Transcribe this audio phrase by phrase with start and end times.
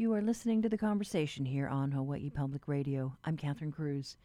[0.00, 3.18] You are listening to the conversation here on Hawaii Public Radio.
[3.22, 4.16] I'm Catherine Cruz.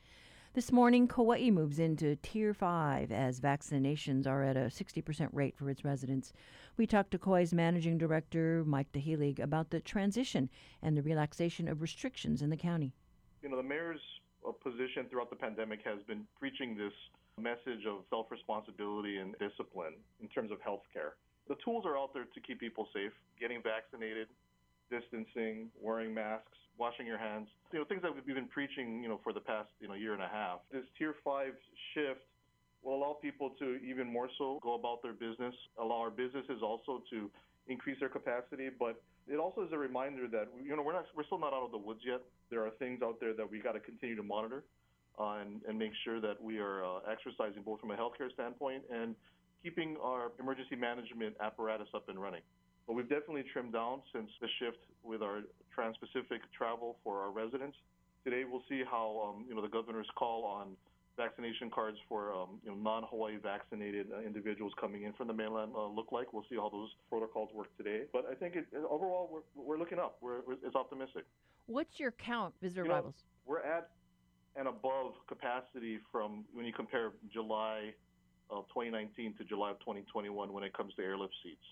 [0.54, 5.70] This morning, Kauai moves into Tier 5 as vaccinations are at a 60% rate for
[5.70, 6.32] its residents.
[6.78, 10.50] We talked to Kauai's Managing Director, Mike Dahilig, about the transition
[10.82, 12.94] and the relaxation of restrictions in the county.
[13.44, 14.00] You know, the mayor's
[14.48, 16.94] uh, position throughout the pandemic has been preaching this
[17.38, 21.16] message of self responsibility and discipline in terms of health care.
[21.50, 23.12] The tools are out there to keep people safe,
[23.42, 24.30] getting vaccinated,
[24.90, 27.48] distancing, wearing masks, washing your hands.
[27.72, 30.14] You know, things that we've been preaching, you know, for the past, you know, year
[30.14, 30.60] and a half.
[30.72, 31.54] This tier 5
[31.94, 32.22] shift
[32.84, 37.02] will allow people to even more so go about their business, allow our businesses also
[37.10, 37.30] to
[37.68, 41.26] increase their capacity, but it also is a reminder that you know we're not we're
[41.26, 42.22] still not out of the woods yet.
[42.52, 44.64] There are things out there that we got to continue to monitor
[45.20, 48.84] uh, and, and make sure that we are uh, exercising both from a healthcare standpoint
[48.94, 49.16] and
[49.64, 52.42] keeping our emergency management apparatus up and running.
[52.88, 55.42] But we've definitely trimmed down since the shift with our
[55.74, 57.78] trans-Pacific travel for our residents.
[58.24, 60.76] Today we'll see how um, you know the governor's call on
[61.18, 65.72] vaccination cards for um, you know, non-Hawaii vaccinated uh, individuals coming in from the mainland
[65.76, 66.34] uh, look like.
[66.34, 68.02] We'll see how those protocols work today.
[68.12, 70.18] But I think it, overall we're, we're looking up.
[70.22, 71.24] We're, it's optimistic.
[71.68, 73.16] What's your count, visitor you know, arrivals?
[73.46, 73.90] We're at
[74.56, 77.94] and above capacity from when you compare July
[78.50, 81.66] of 2019 to July of 2021 when it comes to airlift seats.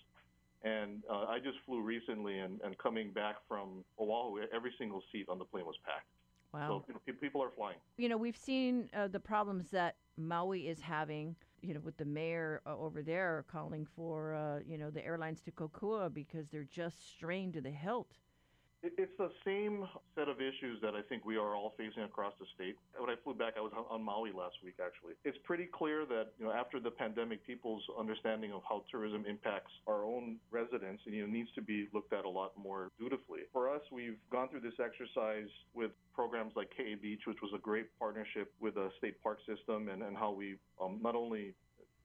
[0.64, 5.26] And uh, I just flew recently, and, and coming back from Oahu, every single seat
[5.28, 6.06] on the plane was packed.
[6.54, 6.68] Wow.
[6.68, 7.76] So you know, people are flying.
[7.98, 11.36] You know, we've seen uh, the problems that Maui is having.
[11.60, 15.40] You know, with the mayor uh, over there calling for uh, you know the airlines
[15.42, 18.18] to kokua because they're just strained to the hilt.
[18.84, 22.44] It's the same set of issues that I think we are all facing across the
[22.54, 22.76] state.
[22.98, 25.14] When I flew back, I was on Maui last week, actually.
[25.24, 29.72] It's pretty clear that, you know, after the pandemic, people's understanding of how tourism impacts
[29.86, 33.40] our own residents, you know, needs to be looked at a lot more dutifully.
[33.54, 37.58] For us, we've gone through this exercise with programs like Ke'e Beach, which was a
[37.60, 41.54] great partnership with the state park system, and, and how we um, not only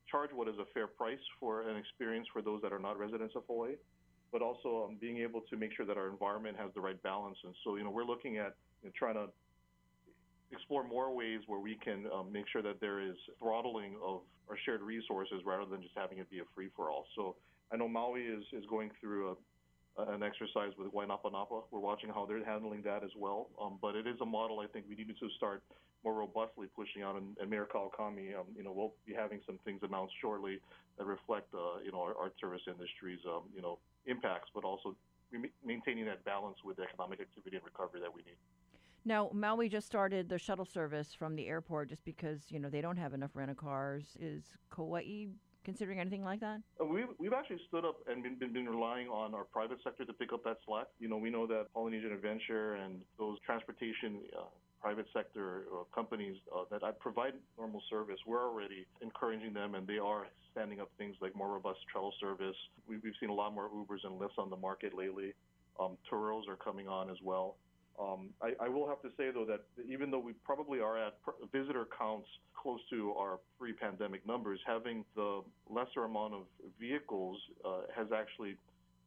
[0.10, 3.36] charge what is a fair price for an experience for those that are not residents
[3.36, 3.76] of Hawaii,
[4.32, 7.38] but also um, being able to make sure that our environment has the right balance.
[7.44, 9.28] And so, you know, we're looking at you know, trying to
[10.52, 14.58] explore more ways where we can um, make sure that there is throttling of our
[14.66, 17.06] shared resources rather than just having it be a free for all.
[17.16, 17.36] So
[17.72, 19.38] I know Maui is, is going through
[19.98, 21.64] a, an exercise with Waianapanapa.
[21.72, 23.50] We're watching how they're handling that as well.
[23.62, 25.62] Um, but it is a model I think we needed to start
[26.04, 27.16] more robustly pushing out.
[27.16, 30.60] And, and Mayor Kawakami, um, you know, we'll be having some things announced shortly
[30.98, 34.96] that reflect, uh, you know, our, our service industry's, um, you know, impacts, but also
[35.64, 38.38] maintaining that balance with the economic activity and recovery that we need.
[39.06, 42.82] Now, Maui just started the shuttle service from the airport just because, you know, they
[42.82, 44.18] don't have enough rental cars.
[44.20, 45.28] Is Kauai
[45.64, 46.60] considering anything like that?
[46.82, 50.04] Uh, we've, we've actually stood up and been, been, been, relying on our private sector
[50.04, 50.88] to pick up that slack.
[51.00, 54.44] You know, we know that Polynesian Adventure and those transportation uh,
[54.82, 59.98] private sector uh, companies uh, that provide normal service, we're already encouraging them, and they
[59.98, 62.56] are standing up things like more robust travel service.
[62.88, 65.34] We've, we've seen a lot more Ubers and Lyfts on the market lately.
[65.80, 67.56] Um, Turos are coming on as well.
[68.00, 71.16] Um, I, I, will have to say, though, that even though we probably are at
[71.52, 76.42] visitor counts close to our pre-pandemic numbers, having the lesser amount of
[76.80, 78.56] vehicles uh, has actually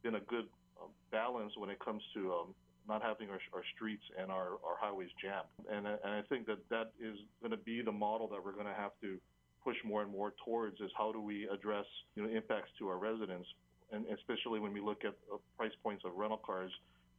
[0.03, 0.45] been a good
[0.79, 2.55] uh, balance when it comes to um,
[2.89, 5.49] not having our, our streets and our, our highways jammed.
[5.71, 8.67] And, and I think that that is going to be the model that we're going
[8.67, 9.19] to have to
[9.65, 12.99] push more and more towards is how do we address you know, impacts to our
[12.99, 13.49] residents,
[13.93, 16.73] and especially when we look at uh, price points of rental cars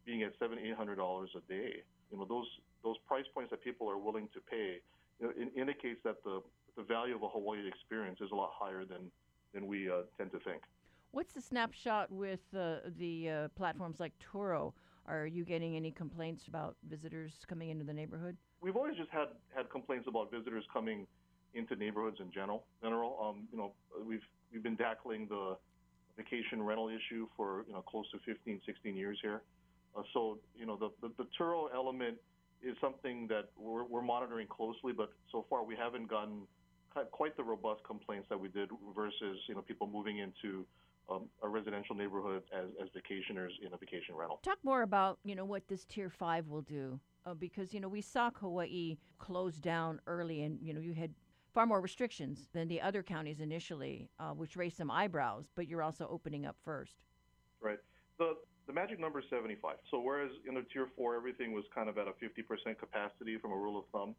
[0.05, 1.83] being at seven, eight hundred dollars a day.
[2.11, 2.47] You know, those
[2.83, 4.79] those price points that people are willing to pay
[5.19, 6.41] you know, it indicates that the
[6.75, 9.11] the value of a Hawaii experience is a lot higher than
[9.53, 10.61] than we uh, tend to think.
[11.11, 14.73] What's the snapshot with uh, the uh, platforms like Turo?
[15.07, 18.37] Are you getting any complaints about visitors coming into the neighborhood?
[18.61, 21.05] We've always just had had complaints about visitors coming
[21.53, 22.63] into neighborhoods in general.
[22.81, 23.73] General, um, you know,
[24.05, 25.57] we've we've been tackling the
[26.15, 29.41] vacation rental issue for you know close to 15, 16 years here.
[29.97, 32.17] Uh, so you know the, the the Turo element
[32.61, 36.43] is something that we're, we're monitoring closely, but so far we haven't gotten
[37.11, 40.65] quite the robust complaints that we did versus you know people moving into
[41.09, 44.39] um, a residential neighborhood as, as vacationers in a vacation rental.
[44.43, 47.89] Talk more about you know what this tier five will do, uh, because you know
[47.89, 51.13] we saw Kauai close down early, and you know you had
[51.53, 55.51] far more restrictions than the other counties initially, uh, which raised some eyebrows.
[55.55, 56.95] But you're also opening up first.
[57.61, 57.79] Right.
[58.17, 58.35] The
[58.67, 59.75] the magic number is 75.
[59.91, 63.51] So whereas in the tier four everything was kind of at a 50% capacity from
[63.51, 64.15] a rule of thumb,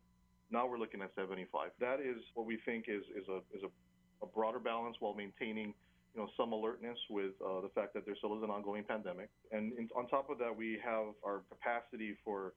[0.51, 1.71] now we're looking at 75.
[1.81, 5.75] That is what we think is is a is a, a broader balance while maintaining
[6.15, 9.29] you know some alertness with uh, the fact that there still is an ongoing pandemic,
[9.51, 12.55] and in, on top of that, we have our capacity for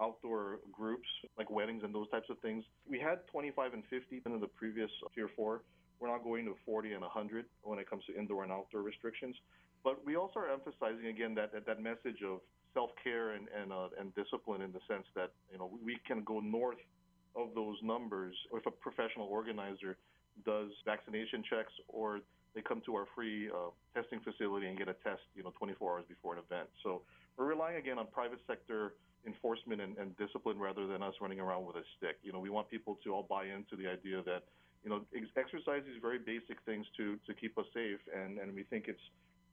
[0.00, 2.64] outdoor groups like weddings and those types of things.
[2.88, 5.62] We had 25 and 50 in the previous tier four.
[5.98, 9.36] We're now going to 40 and 100 when it comes to indoor and outdoor restrictions.
[9.84, 12.40] But we also are emphasizing again that that, that message of
[12.72, 16.40] self-care and and, uh, and discipline in the sense that you know we can go
[16.40, 16.80] north
[17.36, 19.96] of those numbers if a professional organizer
[20.44, 22.20] does vaccination checks or
[22.54, 25.92] they come to our free uh, testing facility and get a test, you know, 24
[25.92, 26.68] hours before an event.
[26.82, 27.02] So
[27.36, 28.94] we're relying again on private sector
[29.26, 32.16] enforcement and, and discipline rather than us running around with a stick.
[32.22, 34.44] You know, we want people to all buy into the idea that,
[34.82, 38.54] you know, ex- exercise these very basic things to to keep us safe, and and
[38.54, 39.02] we think it's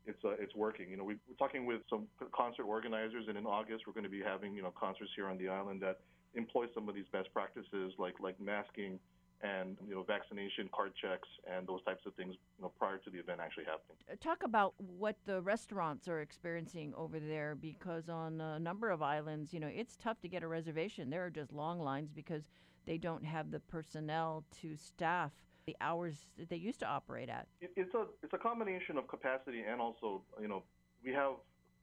[0.06, 0.90] it's uh, it's working.
[0.90, 4.10] You know, we, we're talking with some concert organizers, and in August we're going to
[4.10, 6.00] be having you know concerts here on the island that
[6.34, 9.00] employ some of these best practices, like like masking
[9.42, 13.10] and you know vaccination card checks and those types of things you know prior to
[13.10, 13.98] the event actually happening.
[14.12, 19.02] Uh, talk about what the restaurants are experiencing over there because on a number of
[19.02, 21.10] islands, you know, it's tough to get a reservation.
[21.10, 22.50] There are just long lines because
[22.86, 25.32] they don't have the personnel to staff
[25.68, 27.48] the hours that they used to operate at.
[27.62, 30.64] It, it's a it's a combination of capacity and also you know
[31.04, 31.34] we have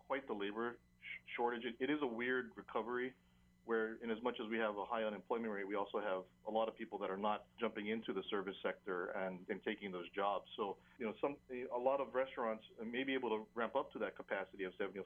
[0.08, 1.64] quite the labor sh- shortage.
[1.64, 3.12] It, it is a weird recovery
[3.66, 6.50] where in as much as we have a high unemployment rate, we also have a
[6.50, 10.08] lot of people that are not jumping into the service sector and, and taking those
[10.14, 10.44] jobs.
[10.56, 13.98] So, you know, some a lot of restaurants may be able to ramp up to
[14.00, 15.00] that capacity of 75%,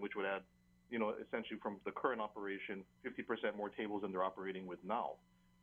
[0.00, 0.42] which would add,
[0.90, 5.12] you know, essentially from the current operation, 50% more tables than they're operating with now.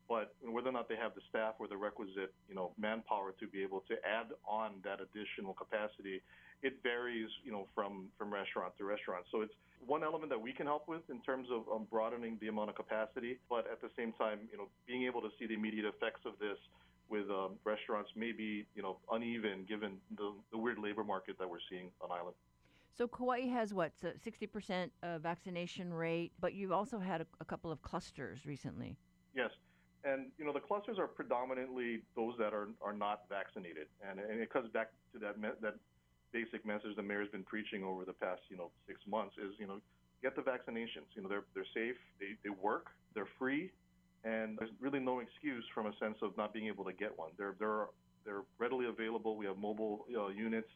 [0.08, 3.48] But whether or not they have the staff or the requisite, you know, manpower to
[3.48, 6.22] be able to add on that additional capacity,
[6.64, 9.26] it varies, you know, from from restaurant to restaurant.
[9.32, 9.54] So it's
[9.86, 12.76] one element that we can help with in terms of um, broadening the amount of
[12.76, 16.22] capacity, but at the same time, you know, being able to see the immediate effects
[16.26, 16.58] of this
[17.10, 21.50] with um, restaurants may be, you know, uneven given the, the weird labor market that
[21.50, 22.36] we're seeing on island.
[22.98, 27.46] So Kauai has what, so 60% uh, vaccination rate, but you've also had a, a
[27.46, 28.98] couple of clusters recently.
[29.36, 29.52] Yes.
[30.04, 34.40] And you know the clusters are predominantly those that are are not vaccinated, and, and
[34.40, 35.76] it comes back to that that
[36.40, 39.68] basic message the mayor's been preaching over the past you know six months is you
[39.68, 39.80] know
[40.22, 41.08] get the vaccinations.
[41.16, 43.72] You know they're they're safe, they they work, they're free,
[44.24, 47.32] and there's really no excuse from a sense of not being able to get one.
[47.38, 47.88] They're they're
[48.26, 49.38] they're readily available.
[49.38, 50.70] We have mobile uh, units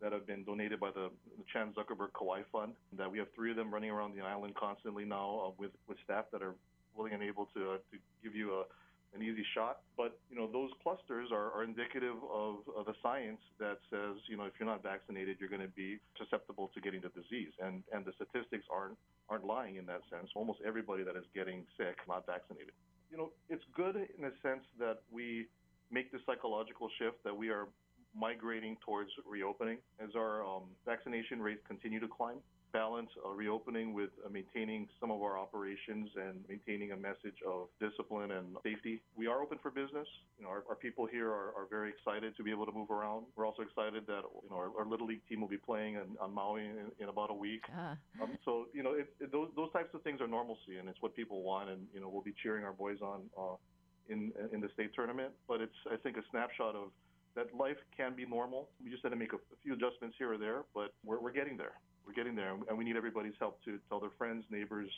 [0.00, 2.72] that have been donated by the, the Chan Zuckerberg Kauai Fund.
[2.96, 5.98] That we have three of them running around the island constantly now uh, with with
[6.04, 6.54] staff that are
[6.94, 8.64] willing and able to, uh, to give you a,
[9.14, 9.80] an easy shot.
[9.96, 14.36] But you know those clusters are, are indicative of, of the science that says you
[14.36, 17.82] know if you're not vaccinated, you're going to be susceptible to getting the disease, and
[17.92, 18.96] and the statistics aren't
[19.28, 20.28] aren't lying in that sense.
[20.34, 22.72] Almost everybody that is getting sick not vaccinated.
[23.10, 25.46] You know it's good in a sense that we
[25.90, 27.68] make the psychological shift that we are
[28.14, 32.36] migrating towards reopening as our um, vaccination rates continue to climb
[32.72, 37.68] balance uh, reopening with uh, maintaining some of our operations and maintaining a message of
[37.80, 39.00] discipline and safety.
[39.16, 40.08] We are open for business.
[40.38, 42.90] You know, our, our people here are, are, very excited to be able to move
[42.90, 43.26] around.
[43.36, 46.16] We're also excited that you know our, our little league team will be playing in,
[46.20, 47.62] on Maui in, in, about a week.
[47.70, 47.94] Uh.
[48.22, 51.00] Um, so you know, it, it, those those types of things are normalcy, and it's
[51.00, 51.70] what people want.
[51.70, 53.56] And you know, we'll be cheering our boys on uh,
[54.08, 55.30] in in the state tournament.
[55.46, 56.88] But it's I think a snapshot of
[57.34, 58.68] that life can be normal.
[58.82, 61.32] We just had to make a, a few adjustments here or there, but we're, we're
[61.32, 61.72] getting there
[62.06, 64.88] we're getting there, and we need everybody's help to tell their friends, neighbors,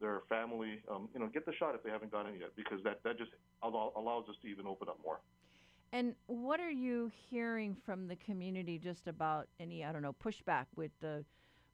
[0.00, 2.82] their family, um, you know, get the shot if they haven't gotten it yet, because
[2.84, 3.30] that that just
[3.62, 5.20] allow, allows us to even open up more.
[5.92, 10.66] And what are you hearing from the community just about any I don't know pushback
[10.76, 11.24] with the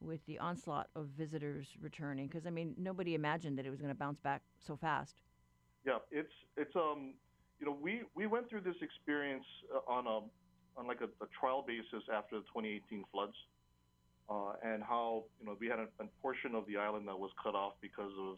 [0.00, 2.26] with the onslaught of visitors returning?
[2.26, 5.23] Because I mean, nobody imagined that it was going to bounce back so fast.
[5.85, 7.14] Yeah, it's it's um
[7.59, 11.29] you know we we went through this experience uh, on a on like a, a
[11.41, 13.35] trial basis after the 2018 floods
[14.31, 17.31] uh, and how you know we had a, a, portion of the island that was
[17.43, 18.37] cut off because of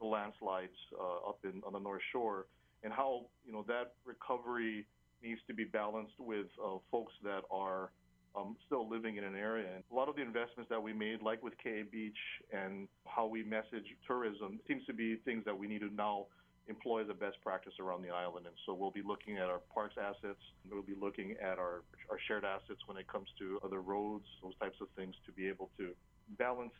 [0.00, 2.46] the landslides uh, up in on the North Shore,
[2.82, 4.86] and how you know that recovery
[5.22, 7.90] needs to be balanced with uh, folks that are
[8.36, 9.66] um, still living in an area.
[9.74, 12.18] And a lot of the investments that we made, like with Ke'e Beach
[12.52, 16.26] and how we message tourism, seems to be things that we need to now
[16.68, 18.46] employ the best practice around the island.
[18.46, 20.40] And so we'll be looking at our parks assets.
[20.70, 24.56] We'll be looking at our, our shared assets when it comes to other roads, those
[24.58, 25.94] types of things to be able to
[26.38, 26.72] balance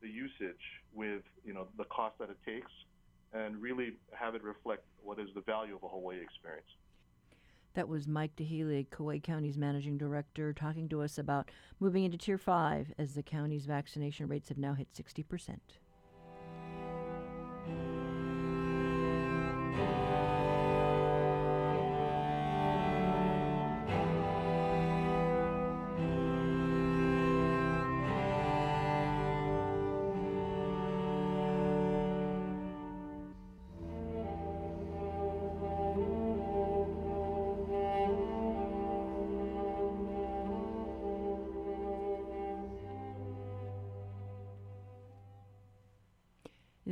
[0.00, 0.62] the usage
[0.92, 2.70] with, you know, the cost that it takes
[3.32, 6.68] and really have it reflect what is the value of a Hawaii experience.
[7.74, 11.50] That was Mike Dahilig, Kauai County's managing director, talking to us about
[11.80, 15.24] moving into Tier 5 as the county's vaccination rates have now hit 60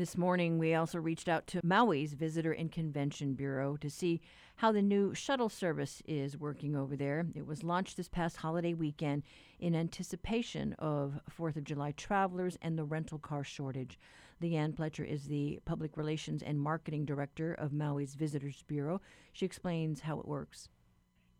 [0.02, 4.20] This morning, we also reached out to Maui's Visitor and Convention Bureau to see
[4.56, 7.24] how the new shuttle service is working over there.
[7.36, 9.22] It was launched this past holiday weekend
[9.60, 13.96] in anticipation of 4th of July travelers and the rental car shortage.
[14.42, 19.00] Leanne Pletcher is the Public Relations and Marketing Director of Maui's Visitors Bureau.
[19.32, 20.68] She explains how it works.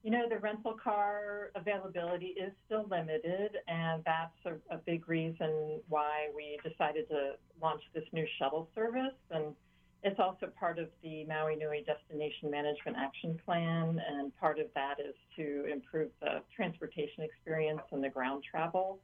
[0.03, 5.81] You know, the rental car availability is still limited, and that's a, a, big reason
[5.89, 9.15] why we decided to launch this new shuttle service.
[9.31, 9.55] And
[10.03, 14.99] it's also part of the Maui Nui Destination Management Action Plan, and part of that
[14.99, 18.99] is to improve the transportation experience and the ground travel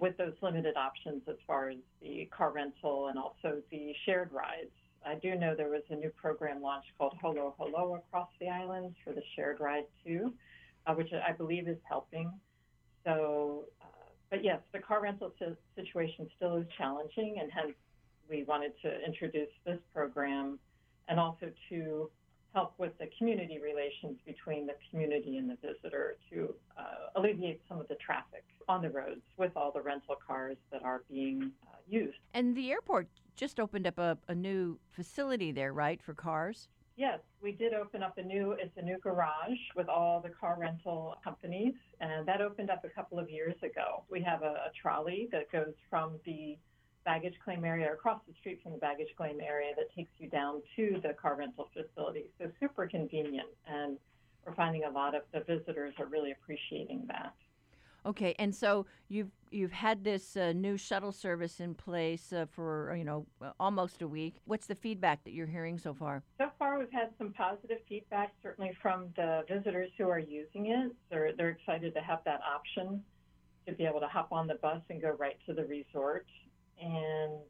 [0.00, 4.70] with those limited options as far as the car rental and also the shared rides.
[5.04, 8.96] I do know there was a new program launched called Holo Holo across the islands
[9.04, 10.32] for the shared ride too,
[10.86, 12.30] uh, which I believe is helping.
[13.04, 13.86] So, uh,
[14.30, 15.32] but yes, the car rental
[15.74, 17.74] situation still is challenging, and hence
[18.28, 20.58] we wanted to introduce this program
[21.08, 22.10] and also to
[22.54, 26.82] help with the community relations between the community and the visitor to uh,
[27.16, 31.02] alleviate some of the traffic on the roads with all the rental cars that are
[31.10, 32.18] being uh, used.
[32.34, 36.68] And the airport just opened up a, a new facility there, right, for cars?
[36.96, 40.58] Yes, we did open up a new it's a new garage with all the car
[40.60, 44.04] rental companies and that opened up a couple of years ago.
[44.10, 46.58] We have a, a trolley that goes from the
[47.04, 50.62] baggage claim area across the street from the baggage claim area that takes you down
[50.76, 52.26] to the car rental facility.
[52.38, 53.98] So super convenient and
[54.46, 57.34] we're finding a lot of the visitors are really appreciating that.
[58.06, 62.94] Okay, and so you've you've had this uh, new shuttle service in place uh, for
[62.96, 63.26] you know
[63.58, 64.36] almost a week.
[64.46, 66.22] What's the feedback that you're hearing so far?
[66.38, 70.92] So far, we've had some positive feedback, certainly from the visitors who are using it.
[71.10, 73.02] They're they're excited to have that option
[73.66, 76.26] to be able to hop on the bus and go right to the resort.
[76.80, 77.40] And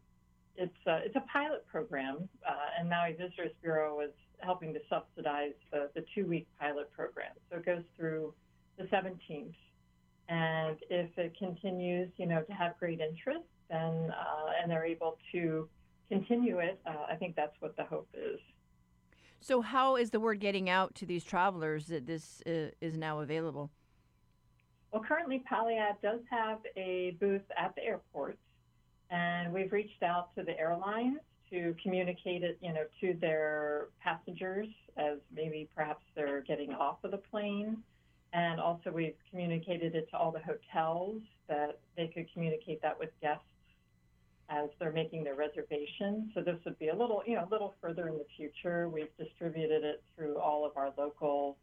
[0.57, 4.11] it's a, it's a pilot program, uh, and Maui Visitors Bureau is
[4.41, 7.33] helping to subsidize the, the two week pilot program.
[7.51, 8.35] So it goes through
[8.77, 9.55] the 17th
[10.31, 15.19] and if it continues, you know, to have great interest, then uh, and they're able
[15.33, 15.69] to
[16.09, 18.39] continue it, uh, I think that's what the hope is.
[19.41, 23.21] So, how is the word getting out to these travelers that this uh, is now
[23.21, 23.71] available?
[24.93, 28.39] Well, currently, Polyad does have a booth at the airport,
[29.11, 31.19] and we've reached out to the airlines
[31.51, 37.11] to communicate it, you know, to their passengers as maybe perhaps they're getting off of
[37.11, 37.83] the plane
[38.33, 43.11] and also, we've communicated it to all the hotels that they could communicate that with
[43.21, 43.45] guests
[44.49, 46.31] as they're making their reservations.
[46.35, 48.89] So this would be a little, you know, a little further in the future.
[48.89, 51.57] We've distributed it through all of our local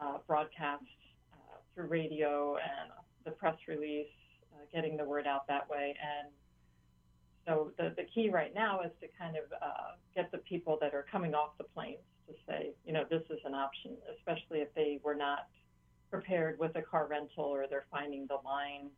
[0.00, 0.84] uh, broadcasts,
[1.32, 2.90] uh, through radio and
[3.24, 4.06] the press release,
[4.54, 5.94] uh, getting the word out that way.
[6.00, 6.28] And
[7.46, 10.94] so the, the key right now is to kind of uh, get the people that
[10.94, 14.72] are coming off the planes to say, you know, this is an option, especially if
[14.74, 15.48] they were not
[16.10, 18.90] prepared with a car rental or they're finding the line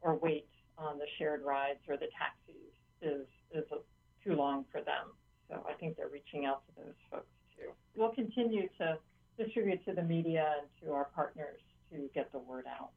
[0.00, 2.54] or wait on the shared rides or the taxis
[3.02, 3.76] is is a,
[4.24, 5.12] too long for them.
[5.48, 7.26] So I think they're reaching out to those folks
[7.56, 7.70] too.
[7.96, 8.98] We'll continue to
[9.38, 12.90] distribute to the media and to our partners to get the word out.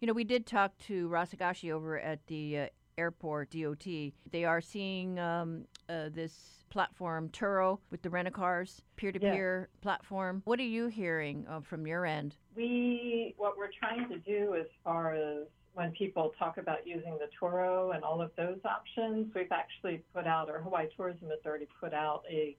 [0.00, 2.66] You know, we did talk to Ross Higashi over at the uh,
[2.98, 3.84] airport DOT.
[4.30, 9.20] They are seeing um, uh, this platform Turo with the rent a cars peer to
[9.20, 10.42] peer platform.
[10.44, 12.36] What are you hearing uh, from your end?
[12.56, 17.28] We what we're trying to do as far as when people talk about using the
[17.40, 21.92] Turo and all of those options, we've actually put out, or Hawaii Tourism Authority put
[21.92, 22.56] out a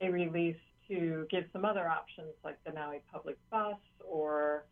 [0.00, 0.56] a release
[0.88, 4.64] to give some other options like the Maui Public Bus or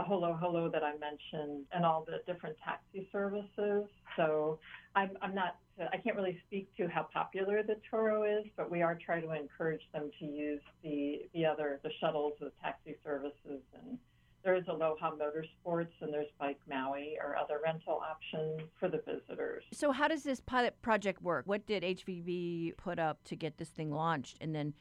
[0.00, 3.84] the Holo Holo that I mentioned and all the different taxi services.
[4.16, 4.58] So
[4.96, 5.56] I'm, I'm not,
[5.92, 9.32] I can't really speak to how popular the Turo is, but we are trying to
[9.32, 13.60] encourage them to use the, the other, the shuttles, the taxi services.
[13.74, 13.98] And
[14.42, 19.64] there is Aloha Motorsports and there's Bike Maui or other rental options for the visitors.
[19.72, 21.46] So how does this pilot project work?
[21.46, 24.38] What did HVB put up to get this thing launched?
[24.40, 24.72] And then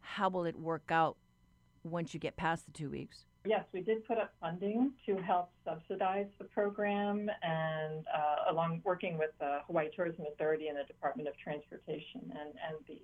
[0.00, 1.16] how will it work out
[1.82, 3.24] once you get past the two weeks?
[3.46, 9.16] Yes, we did put up funding to help subsidize the program and uh, along working
[9.16, 12.98] with the Hawaii Tourism Authority and the Department of Transportation and, and the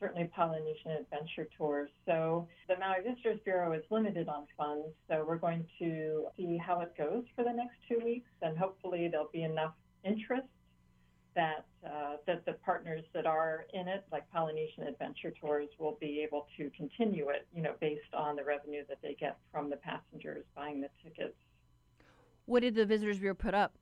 [0.00, 1.90] certainly Polynesian Adventure Tours.
[2.06, 6.80] So the Maui Visitors Bureau is limited on funds, so we're going to see how
[6.80, 10.48] it goes for the next two weeks and hopefully there'll be enough interest
[11.34, 16.20] that uh, that the partners that are in it, like Polynesian Adventure Tours, will be
[16.22, 19.76] able to continue it, you know, based on the revenue that they get from the
[19.76, 21.36] passengers buying the tickets.
[22.46, 23.74] What did the Visitors Bureau put up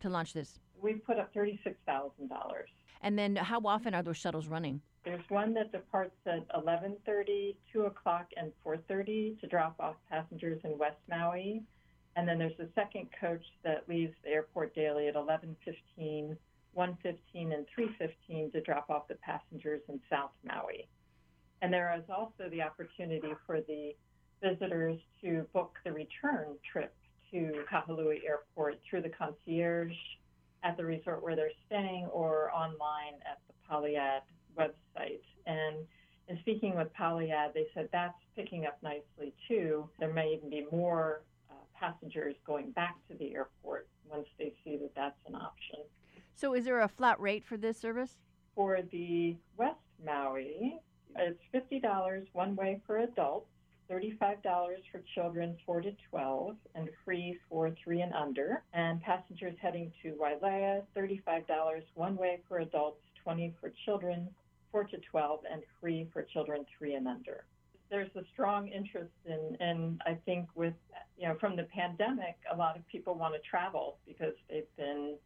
[0.00, 0.58] to launch this?
[0.82, 2.68] we put up thirty-six thousand dollars.
[3.00, 4.80] And then how often are those shuttles running?
[5.04, 10.78] There's one that departs at 11:30, 2 o'clock, and 4:30 to drop off passengers in
[10.78, 11.62] West Maui,
[12.16, 16.36] and then there's a second coach that leaves the airport daily at 11:15,
[16.74, 20.88] 1:15, and 3:15 to drop off the passengers in South Maui.
[21.60, 23.94] And there is also the opportunity for the
[24.42, 26.94] visitors to book the return trip
[27.30, 29.96] to Kahului Airport through the concierge
[30.64, 34.22] at the resort where they're staying or online at the Polyad
[34.58, 35.22] website.
[35.46, 35.76] And
[36.28, 39.88] in speaking with Polyad, they said that's picking up nicely too.
[39.98, 44.76] There may even be more uh, passengers going back to the airport once they see
[44.76, 45.80] that that's an option.
[46.34, 48.16] So, is there a flat rate for this service?
[48.54, 50.78] For the West Maui,
[51.16, 53.48] it's $50 one way for adults,
[53.90, 54.42] $35
[54.90, 58.62] for children 4 to 12, and free for 3 and under.
[58.72, 64.28] And passengers heading to Wailea, $35 one way for adults, 20 for children
[64.70, 67.44] 4 to 12, and free for children 3 and under.
[67.90, 70.74] There's a strong interest in, and I think with,
[71.18, 75.16] you know, from the pandemic, a lot of people want to travel because they've been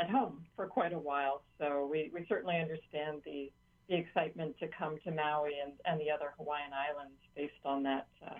[0.00, 1.42] at home for quite a while.
[1.58, 3.50] So we, we certainly understand the
[3.88, 8.06] the excitement to come to Maui and, and the other Hawaiian islands based on that,
[8.26, 8.38] uh,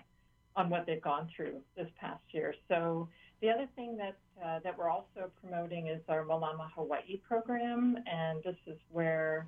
[0.55, 2.55] on what they've gone through this past year.
[2.67, 3.07] So
[3.41, 8.41] the other thing that uh, that we're also promoting is our Malama Hawaii program, and
[8.43, 9.47] this is where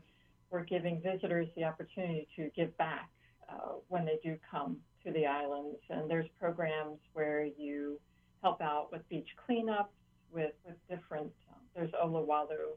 [0.52, 3.10] we're giving visitors the opportunity to give back
[3.50, 5.78] uh, when they do come to the islands.
[5.90, 8.00] And there's programs where you
[8.44, 9.88] help out with beach cleanups,
[10.32, 11.32] with with different.
[11.78, 12.76] There's Olowalu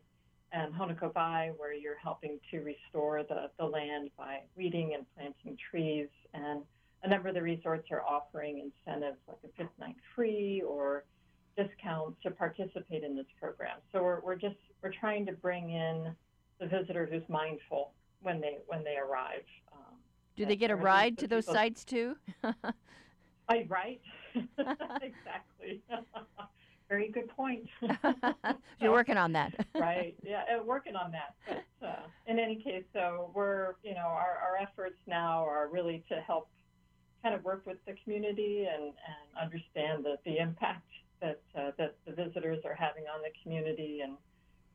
[0.53, 6.09] and Honokowai, where you're helping to restore the, the land by weeding and planting trees.
[6.35, 6.63] And
[7.03, 11.05] a number of the resorts are offering incentives like a fifth night free or
[11.57, 13.79] discounts to participate in this program.
[13.91, 16.15] So we're, we're just we're trying to bring in
[16.61, 19.45] the visitor who's mindful when they when they arrive.
[19.73, 19.95] Um,
[20.37, 22.17] Do they get a ride to those sites too?
[23.49, 24.01] I right,
[24.35, 25.81] exactly.
[26.91, 27.69] Very good point.
[28.81, 29.55] You're working on that.
[29.81, 30.17] right.
[30.25, 31.37] Yeah, uh, working on that.
[31.81, 36.05] But uh, in any case, so we're, you know, our, our efforts now are really
[36.09, 36.49] to help
[37.23, 40.89] kind of work with the community and, and understand the, the impact
[41.23, 44.15] that, uh, that the visitors are having on the community and,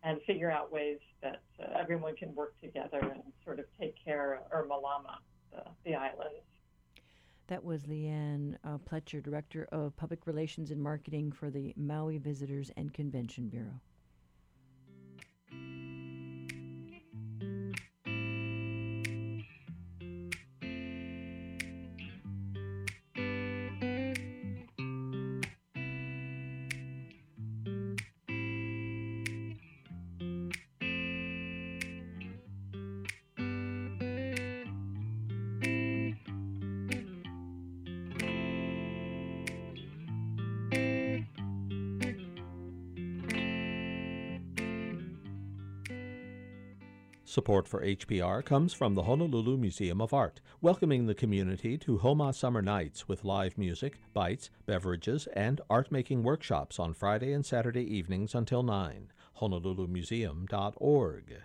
[0.04, 4.40] and figure out ways that uh, everyone can work together and sort of take care
[4.54, 5.18] or malama
[5.52, 6.46] the, the islands.
[7.48, 12.72] That was Leanne uh, Pletcher, Director of Public Relations and Marketing for the Maui Visitors
[12.76, 13.80] and Convention Bureau.
[47.36, 52.32] Support for HPR comes from the Honolulu Museum of Art, welcoming the community to Homa
[52.32, 57.84] Summer Nights with live music, bites, beverages, and art making workshops on Friday and Saturday
[57.94, 59.12] evenings until 9.
[59.42, 61.42] HonoluluMuseum.org.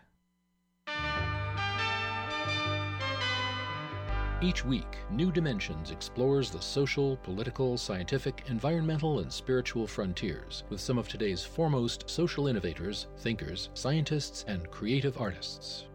[4.42, 10.96] Each week, New Dimensions explores the social, political, scientific, environmental, and spiritual frontiers with some
[10.96, 15.88] of today's foremost social innovators, thinkers, scientists, and creative artists.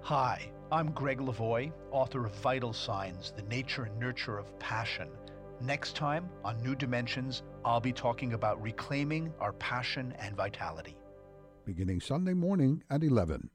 [0.00, 5.10] Hi, I'm Gregg Levoy, author of Vital Signs The Nature and Nurture of Passion.
[5.60, 10.96] Next time on New Dimensions, I'll be talking about reclaiming our passion and vitality.
[11.66, 13.50] Beginning Sunday morning at 11.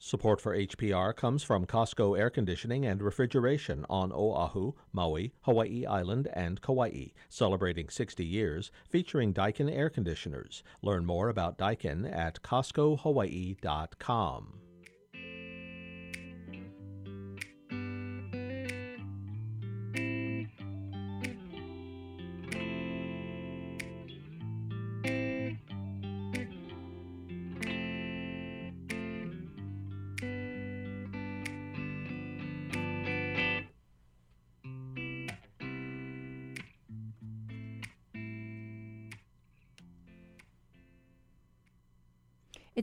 [0.00, 6.28] Support for HPR comes from Cosco Air Conditioning and Refrigeration on Oahu, Maui, Hawaii Island,
[6.34, 10.62] and Kauai, celebrating 60 years, featuring Daikin air conditioners.
[10.82, 14.67] Learn more about Daikin at CoscoHawaii.com.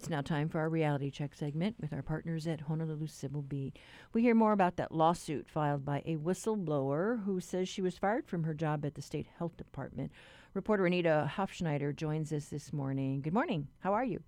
[0.05, 3.79] It's now time for our reality check segment with our partners at Honolulu Civil Beat.
[4.13, 8.27] We hear more about that lawsuit filed by a whistleblower who says she was fired
[8.27, 10.11] from her job at the state health department.
[10.53, 13.21] Reporter Anita Hofschneider joins us this morning.
[13.21, 13.67] Good morning.
[13.79, 14.21] How are you?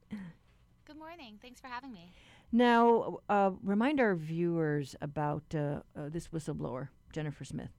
[0.85, 1.37] Good morning.
[1.43, 2.11] Thanks for having me.
[2.51, 7.69] Now, uh, remind our viewers about uh, uh, this whistleblower, Jennifer Smith.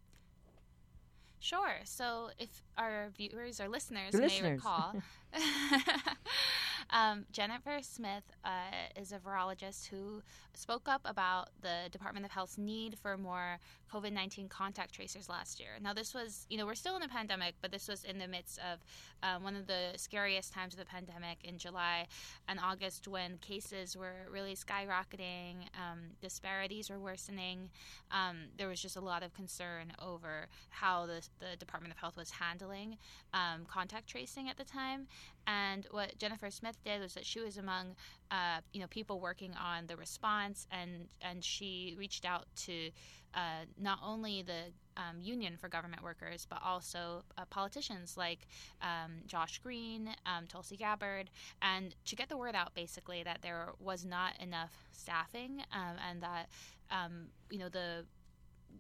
[1.41, 1.81] Sure.
[1.85, 4.59] So, if our viewers or listeners The may listeners.
[4.59, 4.95] recall,
[6.91, 10.23] um, Jennifer Smith uh, is a virologist who
[10.55, 13.59] spoke up about the Department of Health's need for more
[13.93, 15.71] COVID 19 contact tracers last year.
[15.81, 18.29] Now, this was, you know, we're still in a pandemic, but this was in the
[18.29, 18.81] midst of
[19.23, 22.07] um, one of the scariest times of the pandemic in July
[22.49, 27.71] and August when cases were really skyrocketing, um, disparities were worsening.
[28.11, 32.17] Um, there was just a lot of concern over how the, the Department of Health
[32.17, 32.99] was handling
[33.33, 35.07] um, contact tracing at the time.
[35.47, 37.97] And what Jennifer Smith did was that she was among,
[38.31, 42.91] uh, you know, people working on the response, and and she reached out to
[43.35, 48.47] uh, not only the um, Union for Government Workers, but also uh, politicians like
[48.83, 51.31] um, Josh Green, um, Tulsi Gabbard,
[51.63, 56.23] and to get the word out basically that there was not enough staffing um, and
[56.23, 56.49] that
[56.91, 58.05] um, you know the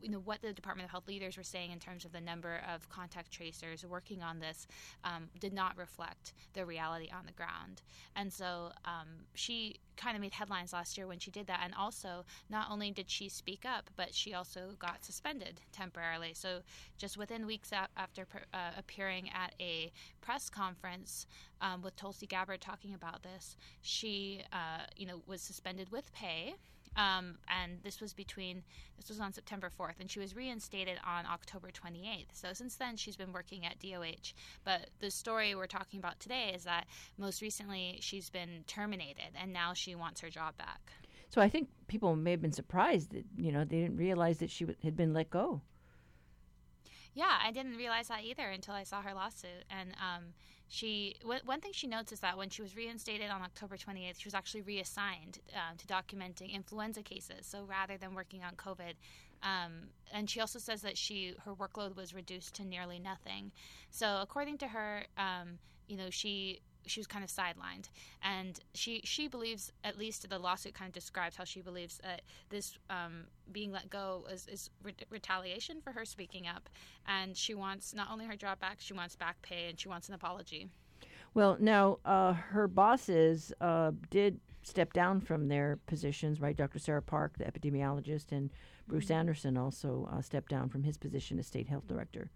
[0.00, 2.60] you know what the Department of Health leaders were saying in terms of the number
[2.72, 4.66] of contact tracers working on this
[5.04, 7.82] um, did not reflect the reality on the ground,
[8.16, 11.60] and so um, she kind of made headlines last year when she did that.
[11.62, 16.32] And also, not only did she speak up, but she also got suspended temporarily.
[16.34, 16.60] So
[16.96, 21.26] just within weeks after uh, appearing at a press conference
[21.60, 26.54] um, with Tulsi Gabbard talking about this, she uh, you know was suspended with pay.
[26.96, 28.62] Um, and this was between
[28.96, 32.26] this was on September 4th, and she was reinstated on October 28th.
[32.32, 34.32] So since then, she's been working at DOH.
[34.64, 39.52] But the story we're talking about today is that most recently she's been terminated, and
[39.52, 40.92] now she wants her job back.
[41.30, 44.50] So I think people may have been surprised that you know they didn't realize that
[44.50, 45.60] she w- had been let go.
[47.14, 49.64] Yeah, I didn't realize that either until I saw her lawsuit.
[49.70, 50.24] And um,
[50.68, 54.18] she, w- one thing she notes is that when she was reinstated on October 28th,
[54.18, 57.46] she was actually reassigned um, to documenting influenza cases.
[57.46, 58.94] So rather than working on COVID,
[59.42, 63.52] um, and she also says that she her workload was reduced to nearly nothing.
[63.90, 67.88] So according to her, um, you know, she she was kind of sidelined,
[68.22, 72.22] and she she believes at least the lawsuit kind of describes how she believes that
[72.50, 76.68] this um, being let go is, is re- retaliation for her speaking up,
[77.06, 80.08] and she wants not only her job back, she wants back pay, and she wants
[80.08, 80.68] an apology.
[81.34, 86.56] Well, now uh, her bosses uh, did step down from their positions, right?
[86.56, 86.78] Dr.
[86.78, 88.50] Sarah Park, the epidemiologist, and
[88.86, 92.30] Bruce Anderson also uh, stepped down from his position as state health director.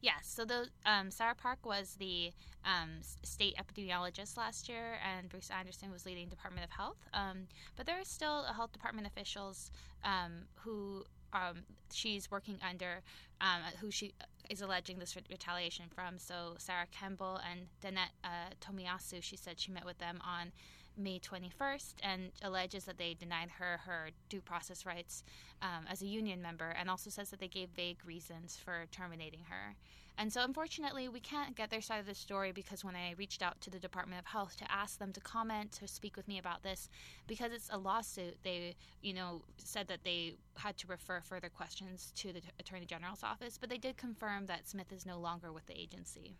[0.00, 2.30] Yes, so the um, Sarah Park was the
[2.64, 2.90] um,
[3.24, 6.98] state epidemiologist last year, and Bruce Anderson was leading Department of Health.
[7.12, 9.72] Um, but there are still health department officials
[10.04, 13.02] um, who um, she's working under,
[13.40, 14.12] um, who she
[14.48, 16.16] is alleging this re- retaliation from.
[16.18, 20.52] So Sarah Kemble and Danette uh, Tomiyasu, she said she met with them on
[20.98, 25.22] May 21st and alleges that they denied her her due process rights
[25.62, 29.44] um, as a union member and also says that they gave vague reasons for terminating
[29.48, 29.74] her.
[30.20, 33.40] And so, unfortunately, we can't get their side of the story because when I reached
[33.40, 36.38] out to the Department of Health to ask them to comment, to speak with me
[36.38, 36.88] about this,
[37.28, 42.12] because it's a lawsuit, they, you know, said that they had to refer further questions
[42.16, 43.58] to the Attorney General's office.
[43.58, 46.34] But they did confirm that Smith is no longer with the agency.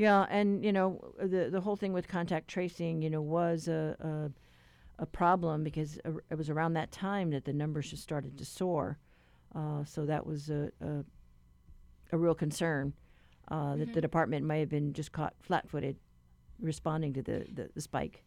[0.00, 3.94] Yeah, and you know the the whole thing with contact tracing, you know, was a
[4.98, 5.98] a, a problem because
[6.30, 8.96] it was around that time that the numbers just started to soar.
[9.54, 11.04] Uh, so that was a a,
[12.12, 12.94] a real concern
[13.48, 15.96] uh, that the department may have been just caught flat-footed
[16.60, 18.24] responding to the, the, the spike.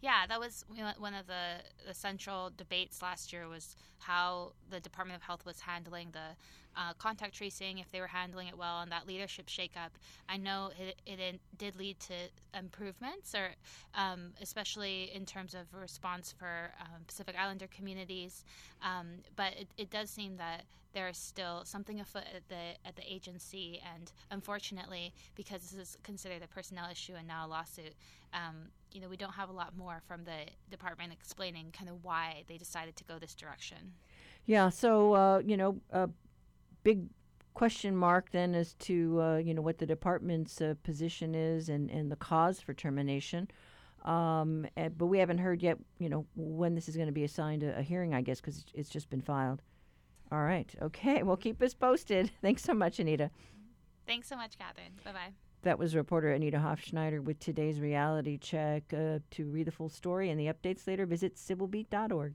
[0.00, 0.64] Yeah, that was
[0.98, 1.56] one of the,
[1.86, 6.36] the central debates last year was how the Department of Health was handling the
[6.76, 9.90] uh, contact tracing, if they were handling it well, and that leadership shakeup.
[10.28, 12.14] I know it, it did lead to
[12.56, 13.48] improvements, or
[13.96, 18.44] um, especially in terms of response for um, Pacific Islander communities.
[18.82, 20.62] Um, but it, it does seem that
[20.94, 25.98] there is still something afoot at the at the agency, and unfortunately, because this is
[26.04, 27.94] considered a personnel issue and now a lawsuit,
[28.32, 32.04] um, you know, we don't have a lot more from the department explaining kind of
[32.04, 33.94] why they decided to go this direction.
[34.46, 36.08] Yeah, so uh, you know, a
[36.82, 37.08] big
[37.54, 41.90] question mark then as to uh, you know what the department's uh, position is and,
[41.90, 43.48] and the cause for termination.
[44.04, 47.24] Um, eh, but we haven't heard yet, you know, when this is going to be
[47.24, 49.60] assigned a, a hearing, I guess, because it's just been filed.
[50.30, 50.72] All right.
[50.80, 51.22] Okay.
[51.28, 52.30] Well, keep us posted.
[52.40, 53.30] Thanks so much, Anita.
[54.06, 54.92] Thanks so much, Catherine.
[55.04, 55.47] Bye bye.
[55.62, 58.84] That was reporter Anita Hofschneider with today's reality check.
[58.92, 62.34] Uh, to read the full story and the updates later, visit civilbeat.org.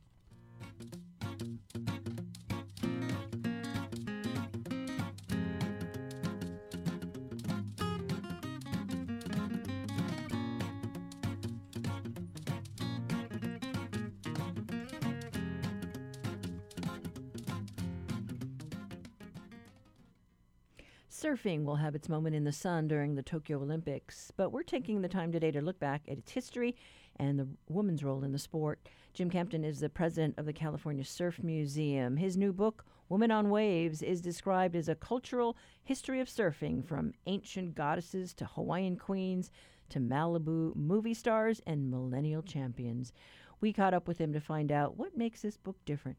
[21.33, 25.01] Surfing will have its moment in the sun during the Tokyo Olympics, but we're taking
[25.01, 26.75] the time today to look back at its history
[27.15, 28.87] and the woman's role in the sport.
[29.15, 32.17] Jim Kempton is the president of the California Surf Museum.
[32.17, 37.13] His new book, Women on Waves, is described as a cultural history of surfing from
[37.25, 39.49] ancient goddesses to Hawaiian queens
[39.89, 43.11] to Malibu movie stars and millennial champions.
[43.59, 46.17] We caught up with him to find out what makes this book different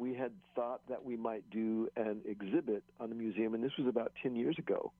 [0.00, 3.39] we had thought that we might do an exhibit on the museum,
[3.70, 4.92] this was about 10 years ago.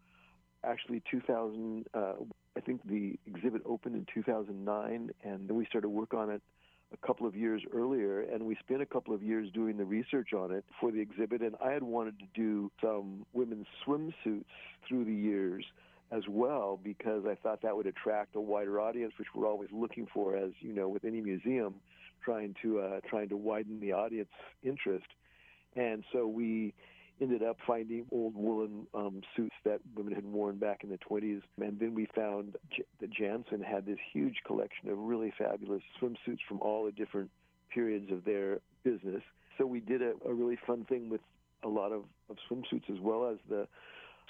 [0.65, 2.13] Actually, 2000, uh,
[2.57, 6.43] I think the exhibit opened in 2009, and then we started work on it
[6.93, 10.33] a couple of years earlier, and we spent a couple of years doing the research
[10.35, 11.41] on it for the exhibit.
[11.41, 14.45] And I had wanted to do some women's swimsuits
[14.89, 15.65] through the years
[16.13, 20.09] as well because I thought that would attract a wider audience, which we're always looking
[20.13, 21.77] for, as you know, with any museum
[22.25, 24.29] trying to uh, trying to widen the audience
[24.63, 25.07] interest.
[25.77, 26.75] And so we
[27.21, 31.43] ended up finding old woolen um, suits that women had worn back in the 20s.
[31.61, 36.41] And then we found J- that Jantzen had this huge collection of really fabulous swimsuits
[36.49, 37.31] from all the different
[37.73, 39.23] periods of their business.
[39.59, 41.21] So we did a, a really fun thing with
[41.63, 43.69] a lot of, of swimsuits as well as the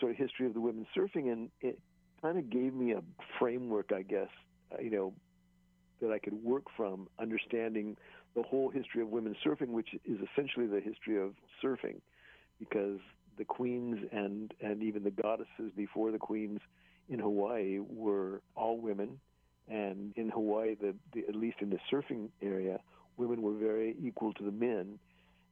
[0.01, 1.33] sort of history of the women surfing.
[1.33, 1.79] And it
[2.21, 3.03] kind of gave me a
[3.39, 4.29] framework, I guess,
[4.73, 5.13] uh, you know,
[6.01, 7.97] that I could work from, understanding
[8.35, 12.01] the whole history of women surfing, which is essentially the history of surfing,
[12.61, 13.01] because
[13.39, 16.61] the queens and and even the goddesses before the queens
[17.09, 19.19] in Hawaii were all women,
[19.69, 22.79] and in Hawaii, the, the at least in the surfing area,
[23.17, 24.99] women were very equal to the men,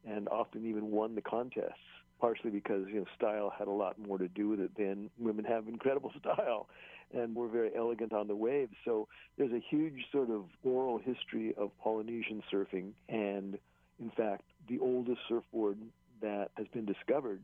[0.07, 1.75] and often even won the contests
[2.21, 5.45] partially because you know style had a lot more to do with it than women
[5.45, 6.69] have incredible style
[7.15, 8.75] and were very elegant on the waves.
[8.85, 13.59] So there's a huge sort of oral history of Polynesian surfing, and
[13.99, 15.79] in fact, the oldest surfboard
[16.21, 17.41] that has been discovered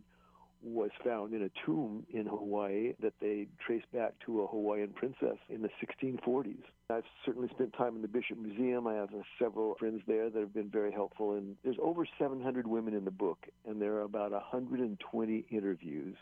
[0.65, 5.37] was found in a tomb in Hawaii that they traced back to a Hawaiian princess
[5.51, 6.63] in the 1640s.
[6.89, 8.87] I've certainly spent time in the Bishop Museum.
[8.87, 11.35] I have several friends there that have been very helpful.
[11.35, 16.17] And there's over 700 women in the book, and there are about 120 interviews.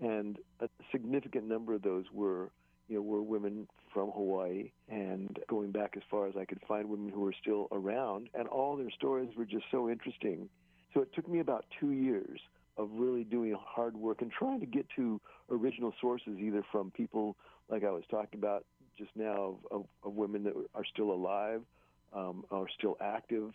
[0.00, 2.50] And a significant number of those were
[2.88, 6.88] you know, were women from Hawaii and going back as far as I could find
[6.88, 8.28] women who were still around.
[8.34, 10.48] And all their stories were just so interesting.
[10.94, 12.40] So it took me about two years
[12.76, 15.20] of really doing hard work and trying to get to
[15.50, 17.36] original sources, either from people
[17.68, 18.64] like I was talking about
[18.96, 21.62] just now of, of, of women that are still alive,
[22.12, 23.52] um, are still active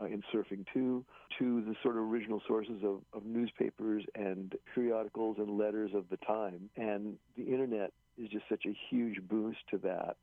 [0.00, 1.04] uh, in surfing too,
[1.38, 6.18] to the sort of original sources of, of newspapers and periodicals and letters of the
[6.18, 6.68] time.
[6.76, 10.16] And the internet is just such a huge boost to that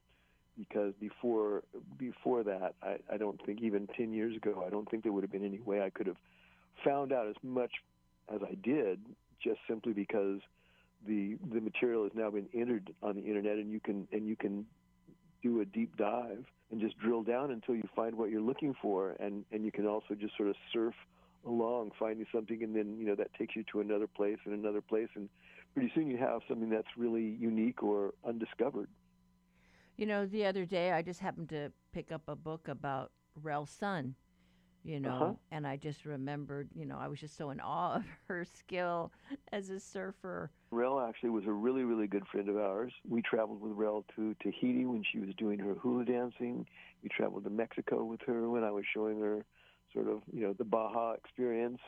[0.58, 1.64] because before
[1.98, 5.24] before that I, I don't think even ten years ago I don't think there would
[5.24, 6.18] have been any way I could have
[6.84, 7.72] found out as much
[8.34, 9.00] as I did
[9.44, 10.40] just simply because
[11.06, 14.36] the the material has now been entered on the internet and you can and you
[14.36, 14.66] can
[15.42, 19.16] do a deep dive and just drill down until you find what you're looking for.
[19.20, 20.96] And and you can also just sort of surf
[21.46, 24.82] along finding something and then you know that takes you to another place and another
[24.82, 25.10] place.
[25.16, 25.30] And
[25.74, 28.88] pretty soon you have something that's really unique or undiscovered.
[29.98, 33.66] You know the other day i just happened to pick up a book about Rell
[33.66, 34.16] Sunn
[34.84, 35.34] you know uh-huh.
[35.52, 39.12] and i just remembered you know i was just so in awe of her skill
[39.52, 43.62] as a surfer Rell actually was a really really good friend of ours we traveled
[43.62, 46.66] with Rell to tahiti when she was doing her hula dancing
[47.02, 49.46] we traveled to mexico with her when i was showing her
[49.94, 51.80] sort of you know the baja experience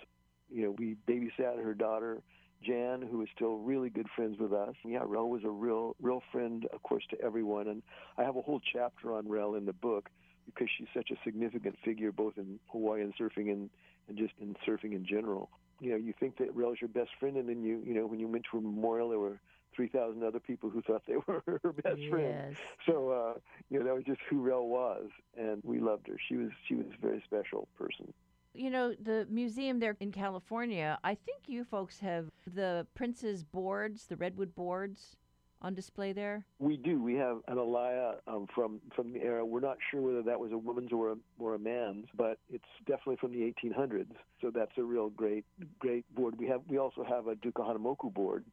[0.50, 2.22] you know we babysat her daughter
[2.64, 4.74] Jan, who is still really good friends with us.
[4.84, 7.68] Yeah, Rell was a real, real friend, of course, to everyone.
[7.68, 7.84] And
[8.18, 10.10] I have a whole chapter on Rell in the book
[10.46, 13.70] because she's such a significant figure both in Hawaiian surfing and,
[14.08, 15.50] and just in surfing in general.
[15.80, 18.20] You know, you think that Rell's your best friend, and then you, you know, when
[18.20, 19.40] you went to a memorial, there were
[19.76, 22.10] 3,000 other people who thought they were her best yes.
[22.10, 22.56] friend.
[22.86, 26.16] So, uh, you know, that was just who Rell was, and we loved her.
[26.30, 28.14] She was she was a very special person.
[28.54, 34.06] You know, the museum there in California, I think you folks have the Prince's boards,
[34.08, 35.18] the redwood boards
[35.62, 36.46] on display there?
[36.60, 37.02] We do.
[37.02, 39.46] We have an Alaia um, from from the era.
[39.46, 42.64] We're not sure whether that was a woman's or a, or a man's, but it's
[42.86, 44.12] definitely from the 1800s.
[44.42, 45.46] So that's a real great
[45.80, 46.38] great board.
[46.38, 48.46] We have we also have a Duke Kahanamoku board.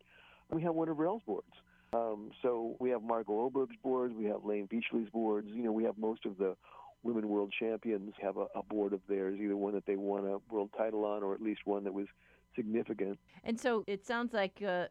[0.51, 1.53] We have one of Rell's boards.
[1.95, 4.15] Um, so we have Margo Oberg's boards.
[4.17, 5.49] We have Layne Beachley's boards.
[5.53, 6.57] You know, we have most of the
[7.03, 10.39] women world champions have a, a board of theirs, either one that they won a
[10.53, 12.07] world title on, or at least one that was
[12.55, 13.19] significant.
[13.45, 14.87] And so it sounds like uh,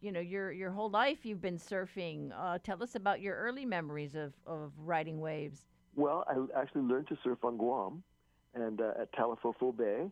[0.00, 2.32] you know your your whole life you've been surfing.
[2.36, 5.66] Uh, tell us about your early memories of of riding waves.
[5.94, 8.02] Well, I actually learned to surf on Guam
[8.54, 10.10] and uh, at Talofofo Bay.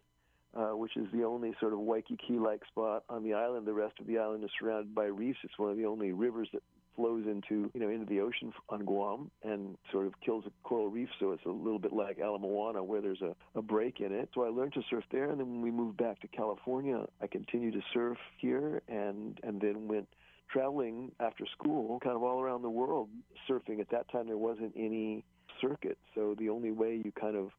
[0.54, 3.66] uh, which is the only sort of Waikiki-like spot on the island.
[3.66, 5.38] The rest of the island is surrounded by reefs.
[5.44, 6.62] It's one of the only rivers that
[7.00, 10.88] flows into you know into the ocean on Guam and sort of kills a coral
[10.88, 11.08] reef.
[11.18, 14.28] So it's a little bit like Ala Moana, where there's a, a break in it.
[14.34, 17.26] So I learned to surf there, and then when we moved back to California, I
[17.26, 20.08] continued to surf here, and and then went
[20.52, 23.08] traveling after school, kind of all around the world
[23.48, 23.80] surfing.
[23.80, 25.24] At that time, there wasn't any
[25.60, 27.50] circuit, so the only way you kind of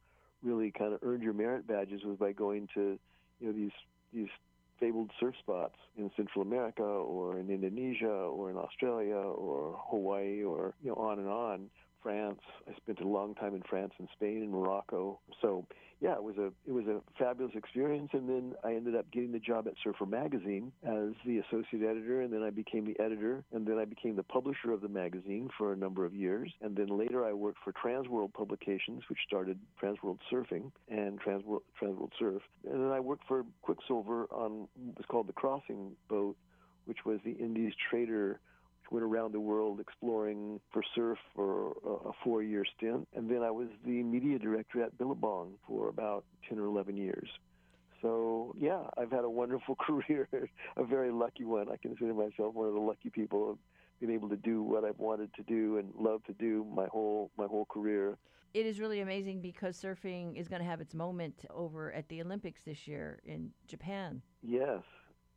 [0.44, 3.00] really kind of earned your merit badges was by going to
[3.40, 3.72] you know these
[4.14, 4.30] these
[4.82, 10.74] fabled surf spots in Central America or in Indonesia or in Australia or Hawaii or
[10.84, 11.70] you know on and on.
[12.04, 12.42] France.
[12.68, 15.20] I spent a long time in France and Spain and Morocco.
[15.40, 15.68] So
[16.02, 18.10] yeah, it was a it was a fabulous experience.
[18.14, 22.22] And then I ended up getting the job at Surfer Magazine as the associate editor,
[22.22, 25.50] and then I became the editor, and then I became the publisher of the magazine
[25.58, 26.52] for a number of years.
[26.62, 32.12] And then later I worked for Transworld Publications, which started Transworld Surfing and Transworld Transworld
[32.18, 32.42] Surf.
[32.66, 36.36] And then I worked for Quiksilver on what's called the Crossing boat,
[36.86, 38.40] which was the Indies trader
[38.92, 43.08] went around the world exploring for surf for a, four year stint.
[43.16, 47.30] And then I was the media director at Billabong for about 10 or 11 years.
[48.02, 50.28] So, yeah, I've had a wonderful career,
[50.76, 51.70] a very lucky one.
[51.70, 53.58] I consider myself one of the lucky people of
[54.00, 57.32] being able to do what I've wanted to do and love to do my whole
[57.38, 58.18] my whole career.
[58.54, 62.22] It is really amazing because surfing is going to have its moment over at the
[62.22, 64.22] Olympics this year in Japan.
[64.42, 64.82] Yes,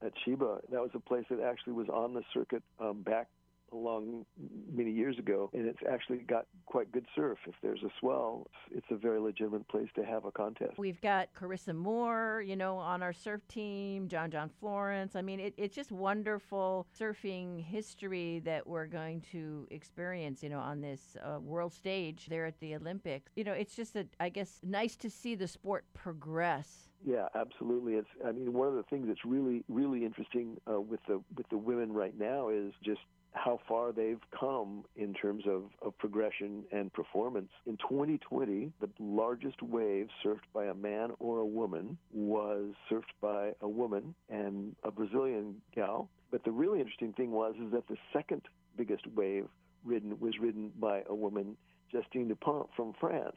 [0.03, 0.61] at Chiba.
[0.73, 3.29] That was a place that actually was on the circuit um, back
[3.72, 4.24] along
[4.72, 7.38] many years ago, and it's actually got quite good surf.
[7.46, 10.79] If there's a swell, it's a very legitimate place to have a contest.
[10.79, 15.16] We've got Carissa Moore, you know, on our surf team, John John Florence.
[15.16, 20.61] I mean, it, it's just wonderful surfing history that we're going to experience, you know,
[20.61, 23.33] on this uh, world stage there at the Olympics.
[23.37, 26.88] You know, it's just, a, I guess, nice to see the sport progress.
[27.05, 27.95] Yeah, absolutely.
[27.95, 28.09] It's.
[28.27, 31.59] I mean, one of the things that's really, really interesting uh, with the with the
[31.59, 33.01] women right now is just
[33.35, 37.51] how far they've come in terms of, of progression and performance.
[37.67, 43.51] In 2020, the largest wave surfed by a man or a woman was surfed by
[43.61, 46.09] a woman and a Brazilian gal.
[46.31, 48.43] But the really interesting thing was is that the second
[48.77, 49.47] biggest wave
[49.85, 51.57] ridden was ridden by a woman,
[51.90, 53.37] Justine Dupont from France.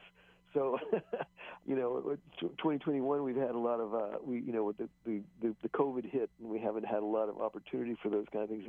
[0.57, 0.79] So,
[1.67, 5.21] you know, 2021 we've had a lot of uh, we you know with the, the
[5.41, 8.43] the the COVID hit and we haven't had a lot of opportunity for those kind
[8.43, 8.65] of things.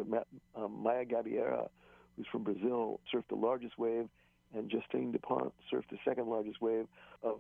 [0.54, 1.68] Um, Maya Gabeira,
[2.16, 4.06] who's from Brazil, surfed the largest wave,
[4.54, 6.86] and Justine Dupont surfed the second largest wave
[7.22, 7.38] of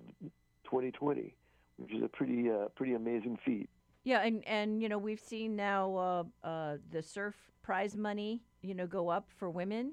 [0.64, 1.34] 2020,
[1.76, 3.68] which is a pretty uh, pretty amazing feat.
[4.04, 5.94] Yeah, and and you know we've seen now
[6.42, 9.92] uh, uh, the surf prize money you know go up for women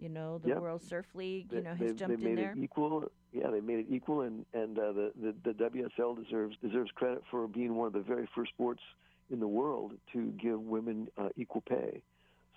[0.00, 0.58] you know, the yep.
[0.60, 2.52] World Surf League, you know, has jumped they made in there.
[2.52, 3.10] It equal.
[3.32, 7.22] Yeah, they made it equal, and and uh, the, the the WSL deserves deserves credit
[7.30, 8.82] for being one of the very first sports
[9.30, 12.02] in the world to give women uh, equal pay.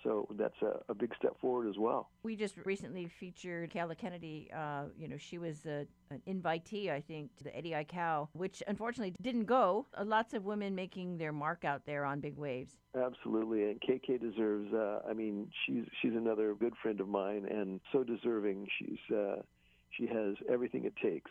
[0.04, 2.10] So that's a, a, big step forward as well.
[2.22, 4.54] We just recently featured Keala Kennelly.
[4.54, 8.62] Uh, you know, she was a, an invitee, I think, to the Eddie Aikau, which
[8.68, 9.86] unfortunately didn't go.
[9.98, 12.74] Uh, lots of women making their mark out there on big waves.
[12.94, 14.72] Absolutely, and KK deserves.
[14.74, 18.68] Uh, I mean, she's she's another good friend of mine, and so deserving.
[18.78, 19.36] She's uh,
[19.96, 21.30] she has everything it takes,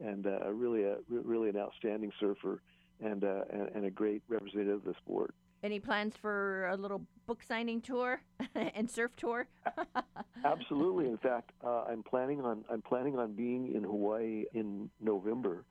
[0.00, 2.60] and uh, really a really an outstanding surfer,
[3.00, 5.34] and, uh, and and a great representative of the sport.
[5.62, 8.20] Any plans for a little book signing tour
[8.54, 9.48] and surf tour?
[10.44, 11.06] Absolutely.
[11.06, 15.64] In fact, uh, I'm planning on I'm planning on being in Hawaii in November,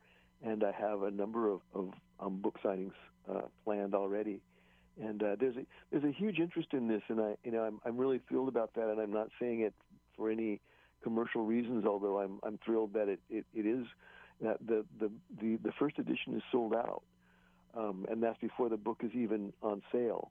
[0.44, 2.92] and I have a number of, of um, book signings
[3.30, 4.40] uh, planned already.
[5.02, 7.80] And uh, there's a there's a huge interest in this, and I you know I'm
[7.86, 9.72] I'm really thrilled about that, and I'm not saying it
[10.16, 10.60] for any
[11.02, 13.86] commercial reasons, although I'm I'm thrilled that it it, it is
[14.42, 15.10] that the, the
[15.40, 17.02] the the first edition is sold out
[17.76, 20.30] um, and that's before the book is even on sale.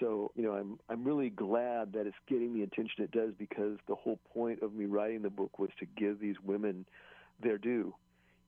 [0.00, 3.78] So you know, I'm I'm really glad that it's getting the attention it does because
[3.88, 6.86] the whole point of me writing the book was to give these women
[7.42, 7.94] their due.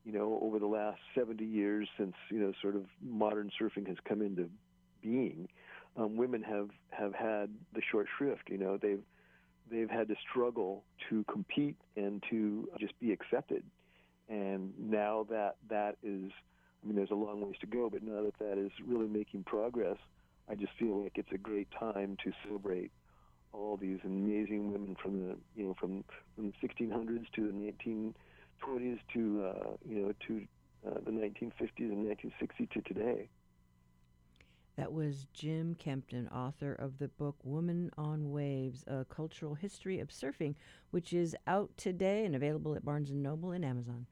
[0.05, 3.97] You know, over the last 70 years since you know sort of modern surfing has
[4.07, 4.49] come into
[5.01, 5.47] being,
[5.97, 8.43] um, women have have had the short shrift.
[8.49, 9.03] You know, they've
[9.69, 13.63] they've had to struggle to compete and to just be accepted.
[14.29, 16.31] And now that that is
[16.83, 19.43] I mean, there's a long ways to go, but now that that is really making
[19.43, 19.97] progress,
[20.49, 22.91] I just feel like it's a great time to celebrate
[23.53, 26.03] all these amazing women from the you know from
[26.35, 30.45] from the 1600s to the 1920s to uh, you know to
[30.87, 33.29] uh, the 1950s and 1960s to today.
[34.77, 40.09] That was Jim Kempton, author of the book Women on Waves: A Cultural History of
[40.09, 40.55] Surfing,
[40.89, 44.07] which is out today and available at Barnes and Noble and Amazon.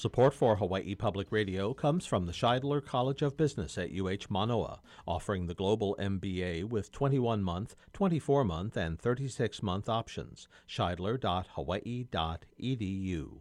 [0.00, 4.80] Support for Hawaii Public Radio comes from the Shidler College of Business at UH Manoa,
[5.06, 10.48] offering the Global MBA with 21 month, 24 month, and 36 month options.
[10.66, 13.40] Shidler.hawaii.edu.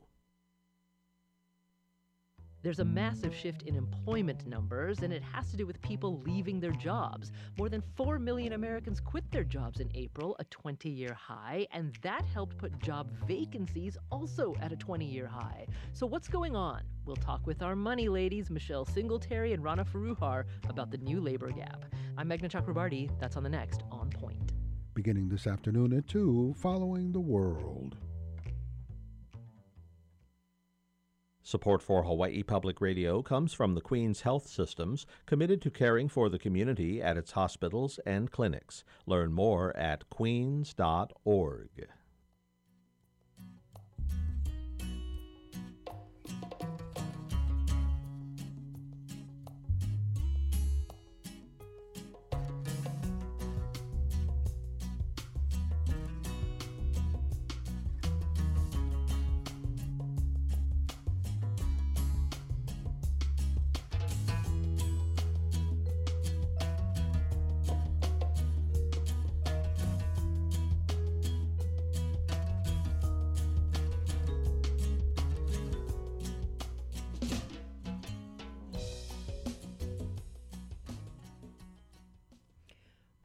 [2.61, 6.59] There's a massive shift in employment numbers, and it has to do with people leaving
[6.59, 7.31] their jobs.
[7.57, 11.97] More than 4 million Americans quit their jobs in April, a 20 year high, and
[12.01, 15.67] that helped put job vacancies also at a 20 year high.
[15.93, 16.83] So, what's going on?
[17.05, 21.51] We'll talk with our money ladies, Michelle Singletary and Rana Foroohar, about the new labor
[21.51, 21.85] gap.
[22.17, 23.09] I'm Meghna Chakrabarti.
[23.19, 24.51] That's on the next On Point.
[24.95, 27.95] Beginning this afternoon at 2, following the world.
[31.49, 36.29] Support for Hawaii Public Radio comes from the Queen's Health Systems, committed to caring for
[36.29, 38.83] the community at its hospitals and clinics.
[39.07, 41.89] Learn more at queens.org.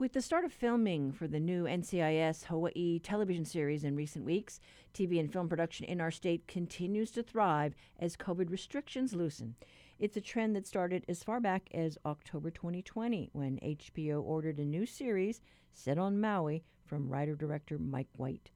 [0.04, 4.60] With the start of filming for the new NCIS Hawaii television series in recent weeks,
[4.92, 9.54] TV and film production in our state continues to thrive as COVID restrictions loosen.
[9.98, 14.64] It's a trend that started as far back as October 2020 when HBO ordered a
[14.66, 15.40] new series
[15.72, 18.50] set on Maui from writer director Mike White.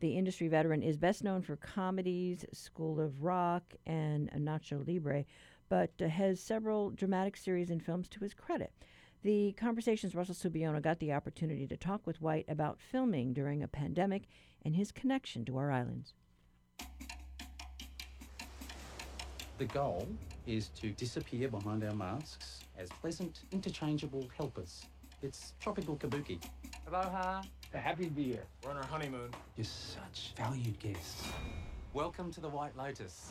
[0.00, 5.24] The industry veteran is best known for comedies School of Rock and Nacho Libre,
[5.70, 8.74] but has several dramatic series and films to his credit.
[9.22, 13.68] The Conversations Russell Subiono got the opportunity to talk with White about filming during a
[13.68, 14.22] pandemic
[14.64, 16.14] and his connection to our islands.
[19.58, 20.08] The goal
[20.46, 24.86] is to disappear behind our masks as pleasant, interchangeable helpers.
[25.22, 26.42] It's tropical kabuki.
[26.88, 27.42] Aloha.
[27.74, 28.44] Happy to be here.
[28.64, 29.30] We're on our honeymoon.
[29.54, 31.28] You're such valued guests.
[31.92, 33.30] Welcome to the White Lotus.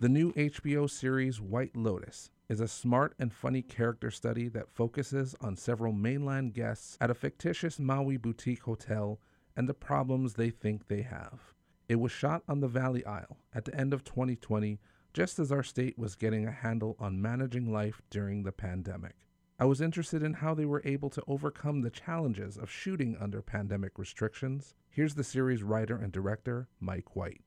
[0.00, 5.36] The new HBO series White Lotus is a smart and funny character study that focuses
[5.40, 9.20] on several mainland guests at a fictitious Maui boutique hotel
[9.56, 11.54] and the problems they think they have.
[11.88, 14.80] It was shot on the Valley Isle at the end of 2020,
[15.14, 19.14] just as our state was getting a handle on managing life during the pandemic.
[19.60, 23.40] I was interested in how they were able to overcome the challenges of shooting under
[23.42, 24.74] pandemic restrictions.
[24.90, 27.42] Here's the series writer and director, Mike White.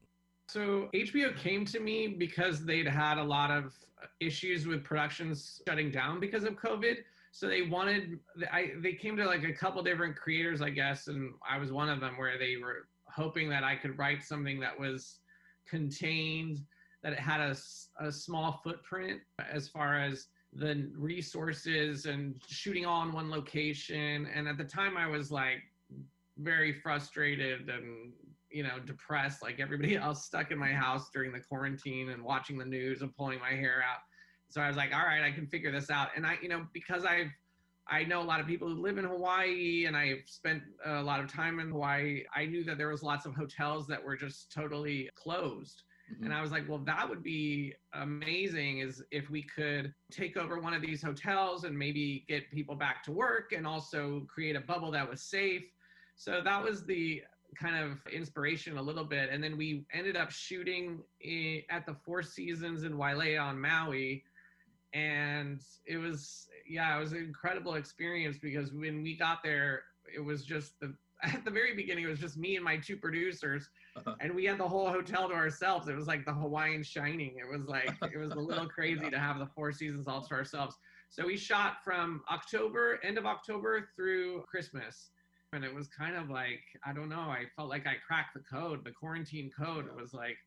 [0.49, 3.75] So HBO came to me because they'd had a lot of
[4.19, 6.97] issues with productions shutting down because of COVID.
[7.31, 8.17] So they wanted,
[8.51, 11.87] I they came to like a couple different creators, I guess, and I was one
[11.87, 15.19] of them where they were hoping that I could write something that was
[15.69, 16.65] contained,
[17.03, 17.55] that it had a,
[18.03, 19.21] a small footprint
[19.51, 24.27] as far as the resources and shooting all in one location.
[24.33, 25.61] And at the time, I was like
[26.39, 28.13] very frustrated and
[28.51, 32.57] you know depressed like everybody else stuck in my house during the quarantine and watching
[32.57, 33.99] the news and pulling my hair out.
[34.49, 36.09] So i was like all right i can figure this out.
[36.15, 37.31] And i you know because i've
[37.87, 41.19] i know a lot of people who live in hawaii and i've spent a lot
[41.19, 44.51] of time in hawaii i knew that there was lots of hotels that were just
[44.51, 45.83] totally closed.
[46.11, 46.25] Mm-hmm.
[46.25, 50.59] and i was like well that would be amazing is if we could take over
[50.59, 54.61] one of these hotels and maybe get people back to work and also create a
[54.61, 55.63] bubble that was safe.
[56.15, 57.21] So that was the
[57.55, 59.29] kind of inspiration a little bit.
[59.31, 64.23] And then we ended up shooting in, at the Four Seasons in Wailea on Maui.
[64.93, 69.83] And it was, yeah, it was an incredible experience because when we got there,
[70.13, 70.93] it was just the,
[71.23, 73.67] at the very beginning, it was just me and my two producers.
[73.97, 74.15] Uh-huh.
[74.21, 75.87] And we had the whole hotel to ourselves.
[75.87, 77.35] It was like the Hawaiian Shining.
[77.37, 80.33] It was like, it was a little crazy to have the Four Seasons all to
[80.33, 80.75] ourselves.
[81.09, 85.09] So we shot from October, end of October through Christmas
[85.53, 88.41] and it was kind of like i don't know i felt like i cracked the
[88.41, 90.37] code the quarantine code it was like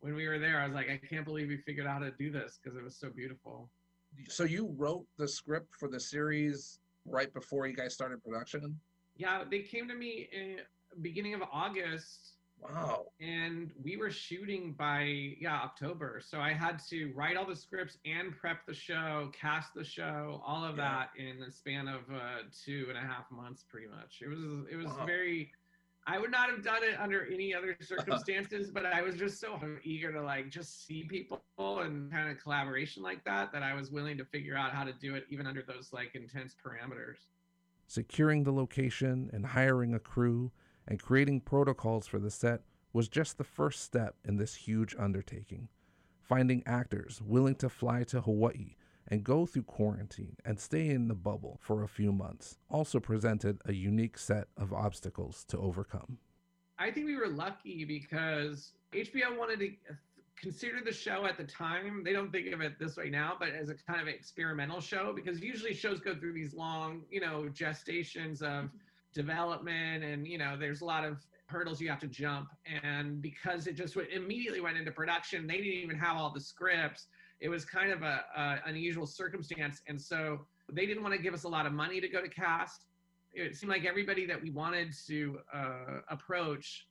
[0.00, 2.12] when we were there i was like i can't believe we figured out how to
[2.18, 3.70] do this because it was so beautiful.
[4.28, 8.78] So you wrote the script for the series right before you guys started production?
[9.16, 10.58] Yeah they came to me in
[11.02, 13.06] beginning of august Wow.
[13.20, 17.98] And we were shooting by yeah October, so I had to write all the scripts
[18.06, 21.06] and prep the show, cast the show, all of yeah.
[21.16, 24.22] that in the span of uh, two and a half months, pretty much.
[24.22, 25.04] It was it was wow.
[25.04, 25.52] very
[26.06, 29.58] I would not have done it under any other circumstances, but I was just so
[29.84, 31.40] eager to like just see people
[31.80, 34.92] and kind of collaboration like that that I was willing to figure out how to
[34.92, 37.16] do it even under those like intense parameters.
[37.86, 40.52] Securing the location and hiring a crew
[40.86, 42.62] and creating protocols for the set
[42.92, 45.68] was just the first step in this huge undertaking.
[46.20, 48.76] Finding actors willing to fly to Hawaii
[49.08, 53.60] and go through quarantine and stay in the bubble for a few months also presented
[53.66, 56.18] a unique set of obstacles to overcome.
[56.78, 59.72] I think we were lucky because HBO wanted to
[60.40, 62.02] consider the show at the time.
[62.04, 65.12] They don't think of it this way now, but as a kind of experimental show
[65.14, 68.70] because usually shows go through these long, you know, gestations of
[69.14, 72.48] development and, you know, there's a lot of hurdles you have to jump.
[72.82, 76.40] And because it just went, immediately went into production, they didn't even have all the
[76.40, 77.06] scripts.
[77.40, 81.34] It was kind of a, a unusual circumstance, and so they didn't want to give
[81.34, 82.86] us a lot of money to go to cast.
[83.34, 86.86] It seemed like everybody that we wanted to uh, approach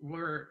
[0.00, 0.50] were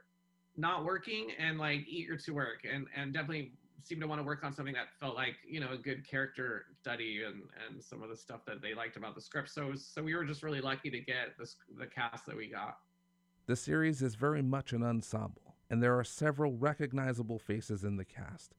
[0.57, 3.53] not working and like eager to work, and and definitely
[3.83, 6.65] seemed to want to work on something that felt like you know a good character
[6.79, 9.49] study and and some of the stuff that they liked about the script.
[9.49, 12.77] So so we were just really lucky to get this the cast that we got.
[13.45, 18.05] The series is very much an ensemble, and there are several recognizable faces in the
[18.05, 18.53] cast.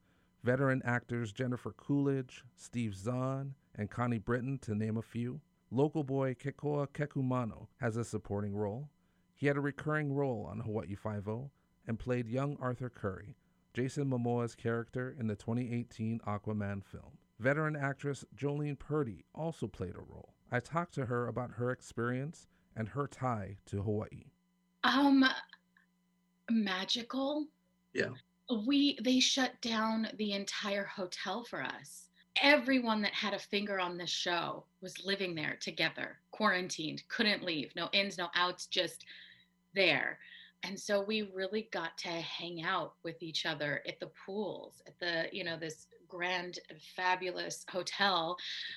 [0.44, 5.40] Veteran actors Jennifer Coolidge, Steve Zahn, and Connie Britton, to name a few.
[5.70, 8.88] Local boy Kekoa Kekumano has a supporting role.
[9.34, 11.50] He had a recurring role on Hawaii Five-O
[11.86, 13.36] and played young Arthur Curry,
[13.78, 17.16] Jason Momoa's character in the 2018 Aquaman film.
[17.38, 20.34] Veteran actress Jolene Purdy also played a role.
[20.50, 24.32] I talked to her about her experience and her tie to Hawaii.
[24.82, 25.24] Um,
[26.50, 27.46] magical.
[27.94, 28.08] Yeah
[28.66, 32.08] we they shut down the entire hotel for us
[32.42, 37.70] everyone that had a finger on this show was living there together quarantined couldn't leave
[37.76, 39.04] no ins no outs just
[39.74, 40.18] there
[40.64, 44.98] and so we really got to hang out with each other at the pools at
[44.98, 46.58] the you know this grand
[46.96, 48.36] fabulous hotel.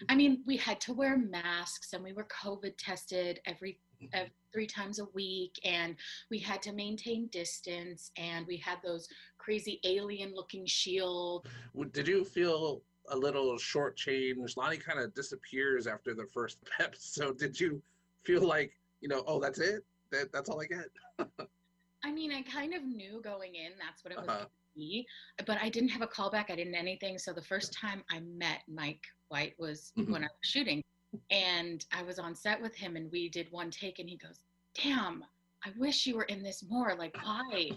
[0.10, 0.18] I mm-hmm.
[0.18, 4.28] mean we had to wear masks and we were covid tested every mm-hmm.
[4.54, 5.96] three times a week and
[6.30, 9.08] we had to maintain distance and we had those
[9.38, 11.48] crazy alien looking shield
[11.94, 14.58] did you feel a little short shortchanged?
[14.58, 17.82] Lani kind of disappears after the first pep so did you
[18.24, 19.84] feel like you know oh that's it?
[20.12, 21.40] That, that's all i get
[22.04, 24.46] i mean i kind of knew going in that's what it was uh-huh.
[24.76, 25.06] be
[25.46, 28.62] but i didn't have a callback i didn't anything so the first time i met
[28.68, 30.12] mike white was mm-hmm.
[30.12, 30.82] when i was shooting
[31.30, 34.40] and I was on set with him and we did one take and he goes,
[34.82, 35.24] Damn,
[35.64, 36.96] I wish you were in this more.
[36.98, 37.72] Like, why?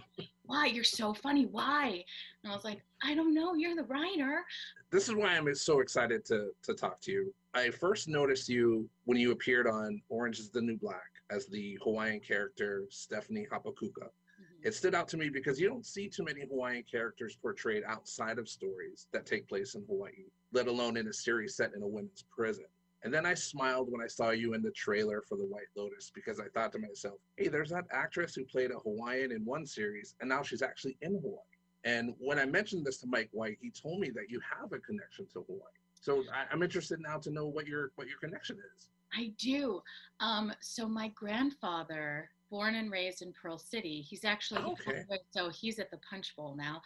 [0.46, 0.66] why?
[0.66, 1.46] You're so funny.
[1.46, 2.04] Why?
[2.42, 3.54] And I was like, I don't know.
[3.54, 4.42] You're the writer.
[4.90, 7.34] This is why I'm so excited to to talk to you.
[7.52, 11.78] I first noticed you when you appeared on Orange is the New Black as the
[11.82, 14.04] Hawaiian character Stephanie Hapakuka.
[14.04, 14.66] Mm-hmm.
[14.66, 18.38] It stood out to me because you don't see too many Hawaiian characters portrayed outside
[18.38, 21.86] of stories that take place in Hawaii, let alone in a series set in a
[21.86, 22.64] women's prison.
[23.04, 26.10] And then I smiled when I saw you in the trailer for The White Lotus
[26.14, 29.66] because I thought to myself, hey, there's that actress who played a Hawaiian in one
[29.66, 31.38] series and now she's actually in Hawaii.
[31.84, 34.78] And when I mentioned this to Mike White, he told me that you have a
[34.78, 35.60] connection to Hawaii.
[36.00, 38.88] So I, am interested now to know what your what your connection is.
[39.14, 39.82] I do.
[40.20, 45.04] Um, so my grandfather, born and raised in Pearl City, he's actually okay.
[45.30, 46.80] so he's at the Punch Bowl now.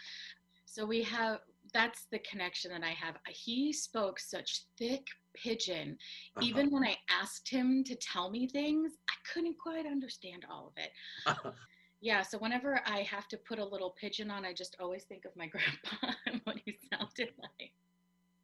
[0.66, 1.38] So we have
[1.72, 3.16] that's the connection that I have.
[3.28, 5.96] He spoke such thick pidgin.
[6.36, 6.46] Uh-huh.
[6.46, 10.82] Even when I asked him to tell me things, I couldn't quite understand all of
[10.82, 10.90] it.
[11.26, 11.52] Uh-huh.
[12.00, 15.24] Yeah, so whenever I have to put a little pidgin on, I just always think
[15.24, 17.72] of my grandpa and what he sounded like.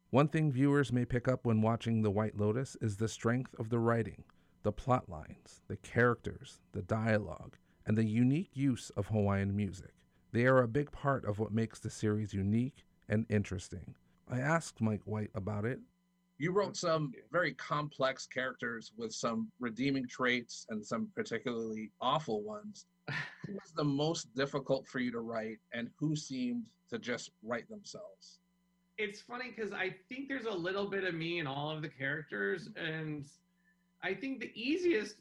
[0.09, 3.69] One thing viewers may pick up when watching The White Lotus is the strength of
[3.69, 4.25] the writing,
[4.63, 9.93] the plot lines, the characters, the dialogue, and the unique use of Hawaiian music.
[10.31, 13.95] They are a big part of what makes the series unique and interesting.
[14.29, 15.79] I asked Mike White about it.
[16.37, 22.87] You wrote some very complex characters with some redeeming traits and some particularly awful ones.
[23.45, 27.69] who was the most difficult for you to write, and who seemed to just write
[27.69, 28.39] themselves?
[28.97, 31.89] It's funny because I think there's a little bit of me in all of the
[31.89, 33.25] characters, and
[34.01, 35.17] I think the easiest,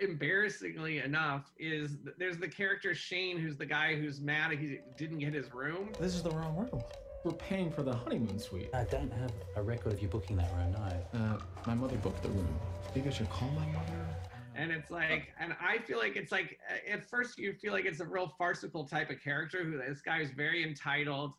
[0.00, 5.34] embarrassingly enough, is there's the character Shane, who's the guy who's mad he didn't get
[5.34, 5.90] his room.
[5.98, 6.82] This is the wrong room.
[7.24, 8.70] We're paying for the honeymoon suite.
[8.74, 11.18] I don't have a record of you booking that room, no.
[11.20, 12.60] Uh, my mother booked the room.
[12.94, 14.06] Think I should call my mother?
[14.54, 16.58] And it's like, and I feel like it's like,
[16.90, 20.20] at first you feel like it's a real farcical type of character who this guy
[20.20, 21.34] is very entitled.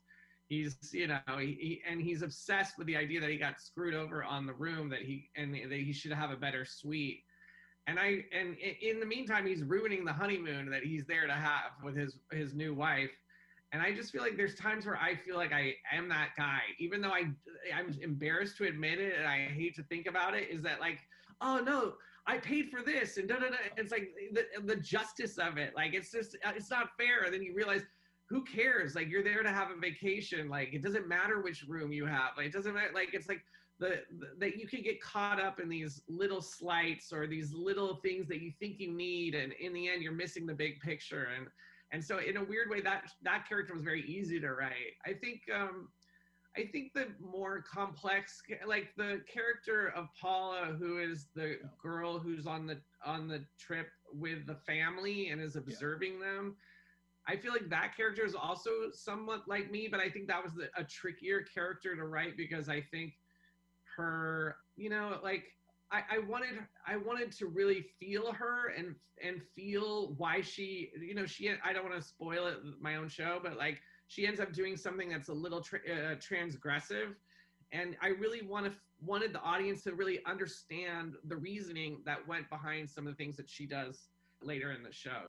[0.47, 3.93] He's, you know, he, he, and he's obsessed with the idea that he got screwed
[3.95, 7.21] over on the room that he, and that he should have a better suite
[7.87, 11.71] And I and in the meantime, he's ruining the honeymoon that he's there to have
[11.83, 13.11] with his his new wife.
[13.71, 16.61] And I just feel like there's times where I feel like I am that guy,
[16.79, 17.25] even though I
[17.75, 20.49] I'm embarrassed to admit it and I hate to think about it.
[20.49, 20.99] Is that like,
[21.41, 21.93] oh no,
[22.25, 23.57] I paid for this and da da da.
[23.77, 25.73] It's like the the justice of it.
[25.75, 27.23] Like it's just uh, it's not fair.
[27.25, 27.83] And then you realize
[28.29, 28.95] who cares?
[28.95, 30.49] Like you're there to have a vacation.
[30.49, 32.31] Like it doesn't matter which room you have.
[32.37, 32.91] Like it doesn't matter.
[32.93, 33.41] Like it's like
[33.79, 34.01] the,
[34.39, 38.41] that you can get caught up in these little slights or these little things that
[38.41, 41.29] you think you need, and in the end, you're missing the big picture.
[41.35, 41.47] And
[41.91, 44.93] and so in a weird way, that that character was very easy to write.
[45.05, 45.41] I think.
[45.53, 45.89] um
[46.57, 52.47] I think the more complex, like the character of Paula, who is the girl who's
[52.47, 56.25] on the on the trip with the family and is observing yeah.
[56.25, 56.55] them.
[57.27, 60.53] I feel like that character is also somewhat like me, but I think that was
[60.55, 63.13] the, a trickier character to write because I think
[63.95, 65.43] her, you know, like
[65.91, 71.15] I, I wanted I wanted to really feel her and and feel why she, you
[71.15, 74.39] know, she I don't want to spoil it my own show, but like she ends
[74.39, 77.13] up doing something that's a little tra- uh, transgressive,
[77.71, 78.71] and I really want to
[79.05, 83.37] wanted the audience to really understand the reasoning that went behind some of the things
[83.37, 84.09] that she does
[84.41, 85.25] later in the show.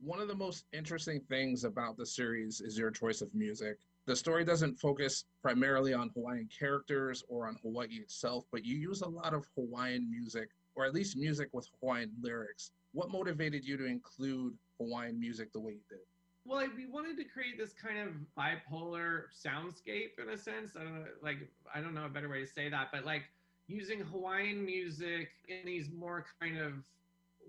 [0.00, 4.16] One of the most interesting things about the series is your choice of music the
[4.16, 9.08] story doesn't focus primarily on Hawaiian characters or on Hawaii itself, but you use a
[9.08, 12.72] lot of Hawaiian music, or at least music with Hawaiian lyrics.
[12.92, 16.00] What motivated you to include Hawaiian music the way you did?
[16.44, 20.72] Well, we wanted to create this kind of bipolar soundscape in a sense.
[20.76, 21.38] I don't know, like
[21.72, 23.22] I don't know a better way to say that, but like
[23.68, 26.72] using Hawaiian music in these more kind of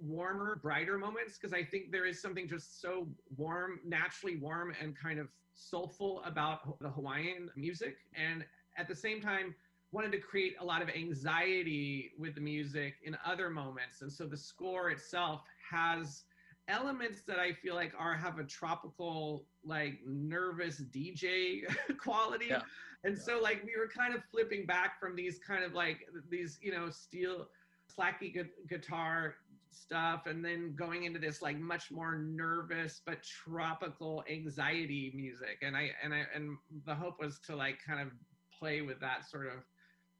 [0.04, 4.96] warmer, brighter moments because I think there is something just so warm, naturally warm, and
[4.98, 7.98] kind of soulful about the Hawaiian music.
[8.16, 8.46] And
[8.78, 9.56] at the same time,
[9.92, 14.02] wanted to create a lot of anxiety with the music in other moments.
[14.02, 16.24] And so the score itself has
[16.68, 21.62] elements that I feel like are have a tropical, like nervous DJ
[22.00, 22.48] quality.
[22.50, 22.62] Yeah.
[23.04, 26.58] And so like we were kind of flipping back from these kind of like these,
[26.62, 27.48] you know, steel
[27.88, 29.36] slack key gu- guitar
[29.74, 35.58] stuff and then going into this like much more nervous but tropical anxiety music.
[35.62, 38.10] And i and i and the hope was to like kind of
[38.58, 39.64] play with that sort of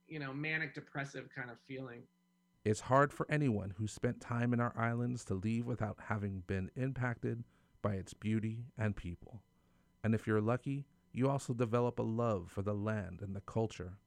[0.08, 2.04] you know manic depressive kind of feeling.
[2.66, 6.72] It's hard for anyone who spent time in our islands to leave without having been
[6.76, 7.44] impacted
[7.82, 9.42] by its beauty and people.
[10.02, 14.00] And if you're lucky you also develop a love for the land and the culture.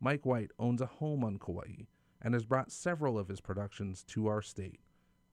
[0.00, 1.86] Mike white owns a home on kauai
[2.22, 4.80] and has brought several of his productions to our state.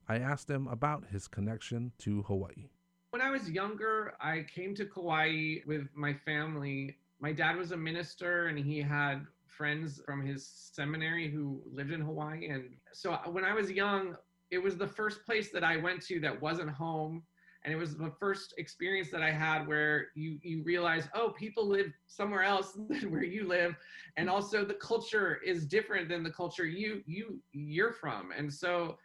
[0.08, 2.68] I asked him about his connection to Hawaii.
[3.10, 6.96] When I was younger, I came to Kauai with my family.
[7.20, 12.00] My dad was a minister and he had friends from his seminary who lived in
[12.00, 12.48] Hawaii.
[12.48, 14.16] And so when I was young,
[14.50, 17.22] it was the first place that I went to that wasn't home
[17.64, 21.66] and it was the first experience that I had where you you realize oh people
[21.66, 23.74] live somewhere else than where you live.
[24.16, 24.34] And mm-hmm.
[24.34, 28.32] also the culture is different than the culture you you you're from.
[28.36, 28.96] And so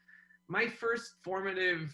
[0.47, 1.93] my first formative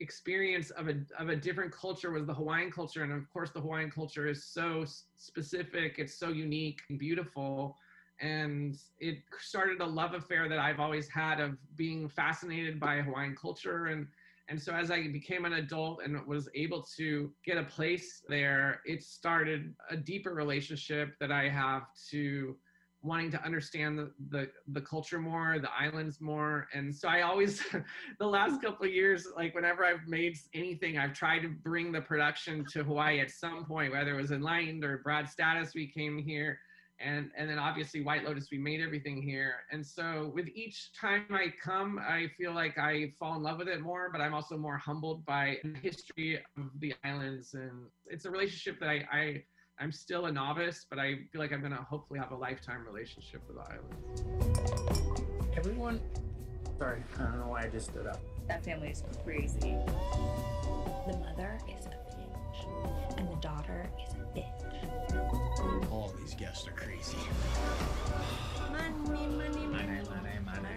[0.00, 3.02] experience of a of a different culture was the Hawaiian culture.
[3.02, 4.84] And of course the Hawaiian culture is so
[5.16, 7.76] specific it's so unique and beautiful.
[8.20, 13.36] And it started a love affair that I've always had of being fascinated by Hawaiian
[13.40, 13.86] culture.
[13.86, 14.08] And
[14.48, 18.80] and so as I became an adult and was able to get a place there,
[18.86, 22.56] it started a deeper relationship that I have to
[23.02, 26.66] wanting to understand the, the, the culture more, the islands more.
[26.74, 27.62] And so I always,
[28.18, 32.00] the last couple of years, like whenever I've made anything, I've tried to bring the
[32.00, 36.18] production to Hawaii at some point, whether it was Enlightened or Brad's Status, we came
[36.18, 36.58] here
[37.00, 39.56] and and then obviously White Lotus, we made everything here.
[39.70, 43.68] And so with each time I come, I feel like I fall in love with
[43.68, 47.54] it more, but I'm also more humbled by the history of the islands.
[47.54, 49.44] And it's a relationship that I, I
[49.80, 53.42] I'm still a novice, but I feel like I'm gonna hopefully have a lifetime relationship
[53.46, 55.56] with the islands.
[55.56, 56.00] Everyone,
[56.78, 58.20] sorry, I don't know why I just stood up.
[58.48, 59.76] That family is crazy.
[61.06, 64.67] The mother is a bitch, and the daughter is a bitch.
[66.28, 67.16] All these guests are crazy.
[68.70, 70.68] Money, money, money, money, money.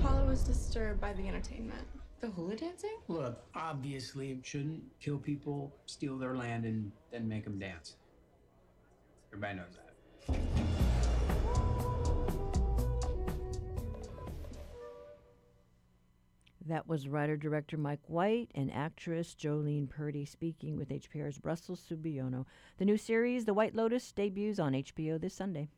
[0.00, 1.86] Paula was disturbed by the entertainment.
[2.20, 2.96] The hula dancing?
[3.08, 7.96] Look, obviously, it shouldn't kill people, steal their land, and then make them dance.
[9.32, 10.59] Everybody knows that.
[16.70, 22.46] That was writer director Mike White and actress Jolene Purdy speaking with HPR's Russell Subiono.
[22.78, 25.68] The new series, The White Lotus, debuts on HBO this Sunday.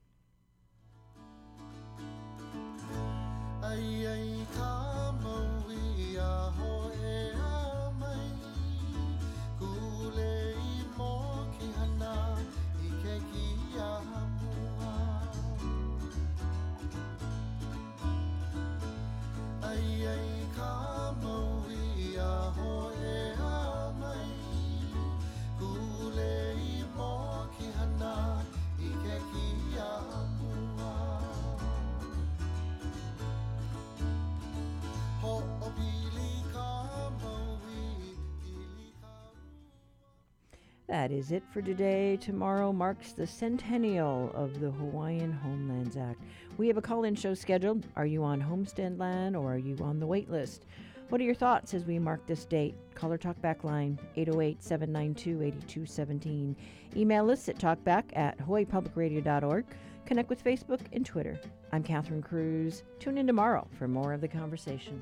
[40.92, 42.18] That is it for today.
[42.18, 46.20] Tomorrow marks the centennial of the Hawaiian Homelands Act.
[46.58, 47.86] We have a call in show scheduled.
[47.96, 50.66] Are you on homestead land or are you on the wait list?
[51.08, 52.74] What are your thoughts as we mark this date?
[52.94, 56.56] Call or talk back line 808 792 8217.
[56.94, 59.64] Email us at talkback at hawaiipublicradio.org.
[60.04, 61.40] Connect with Facebook and Twitter.
[61.72, 62.82] I'm Catherine Cruz.
[62.98, 65.00] Tune in tomorrow for more of the conversation.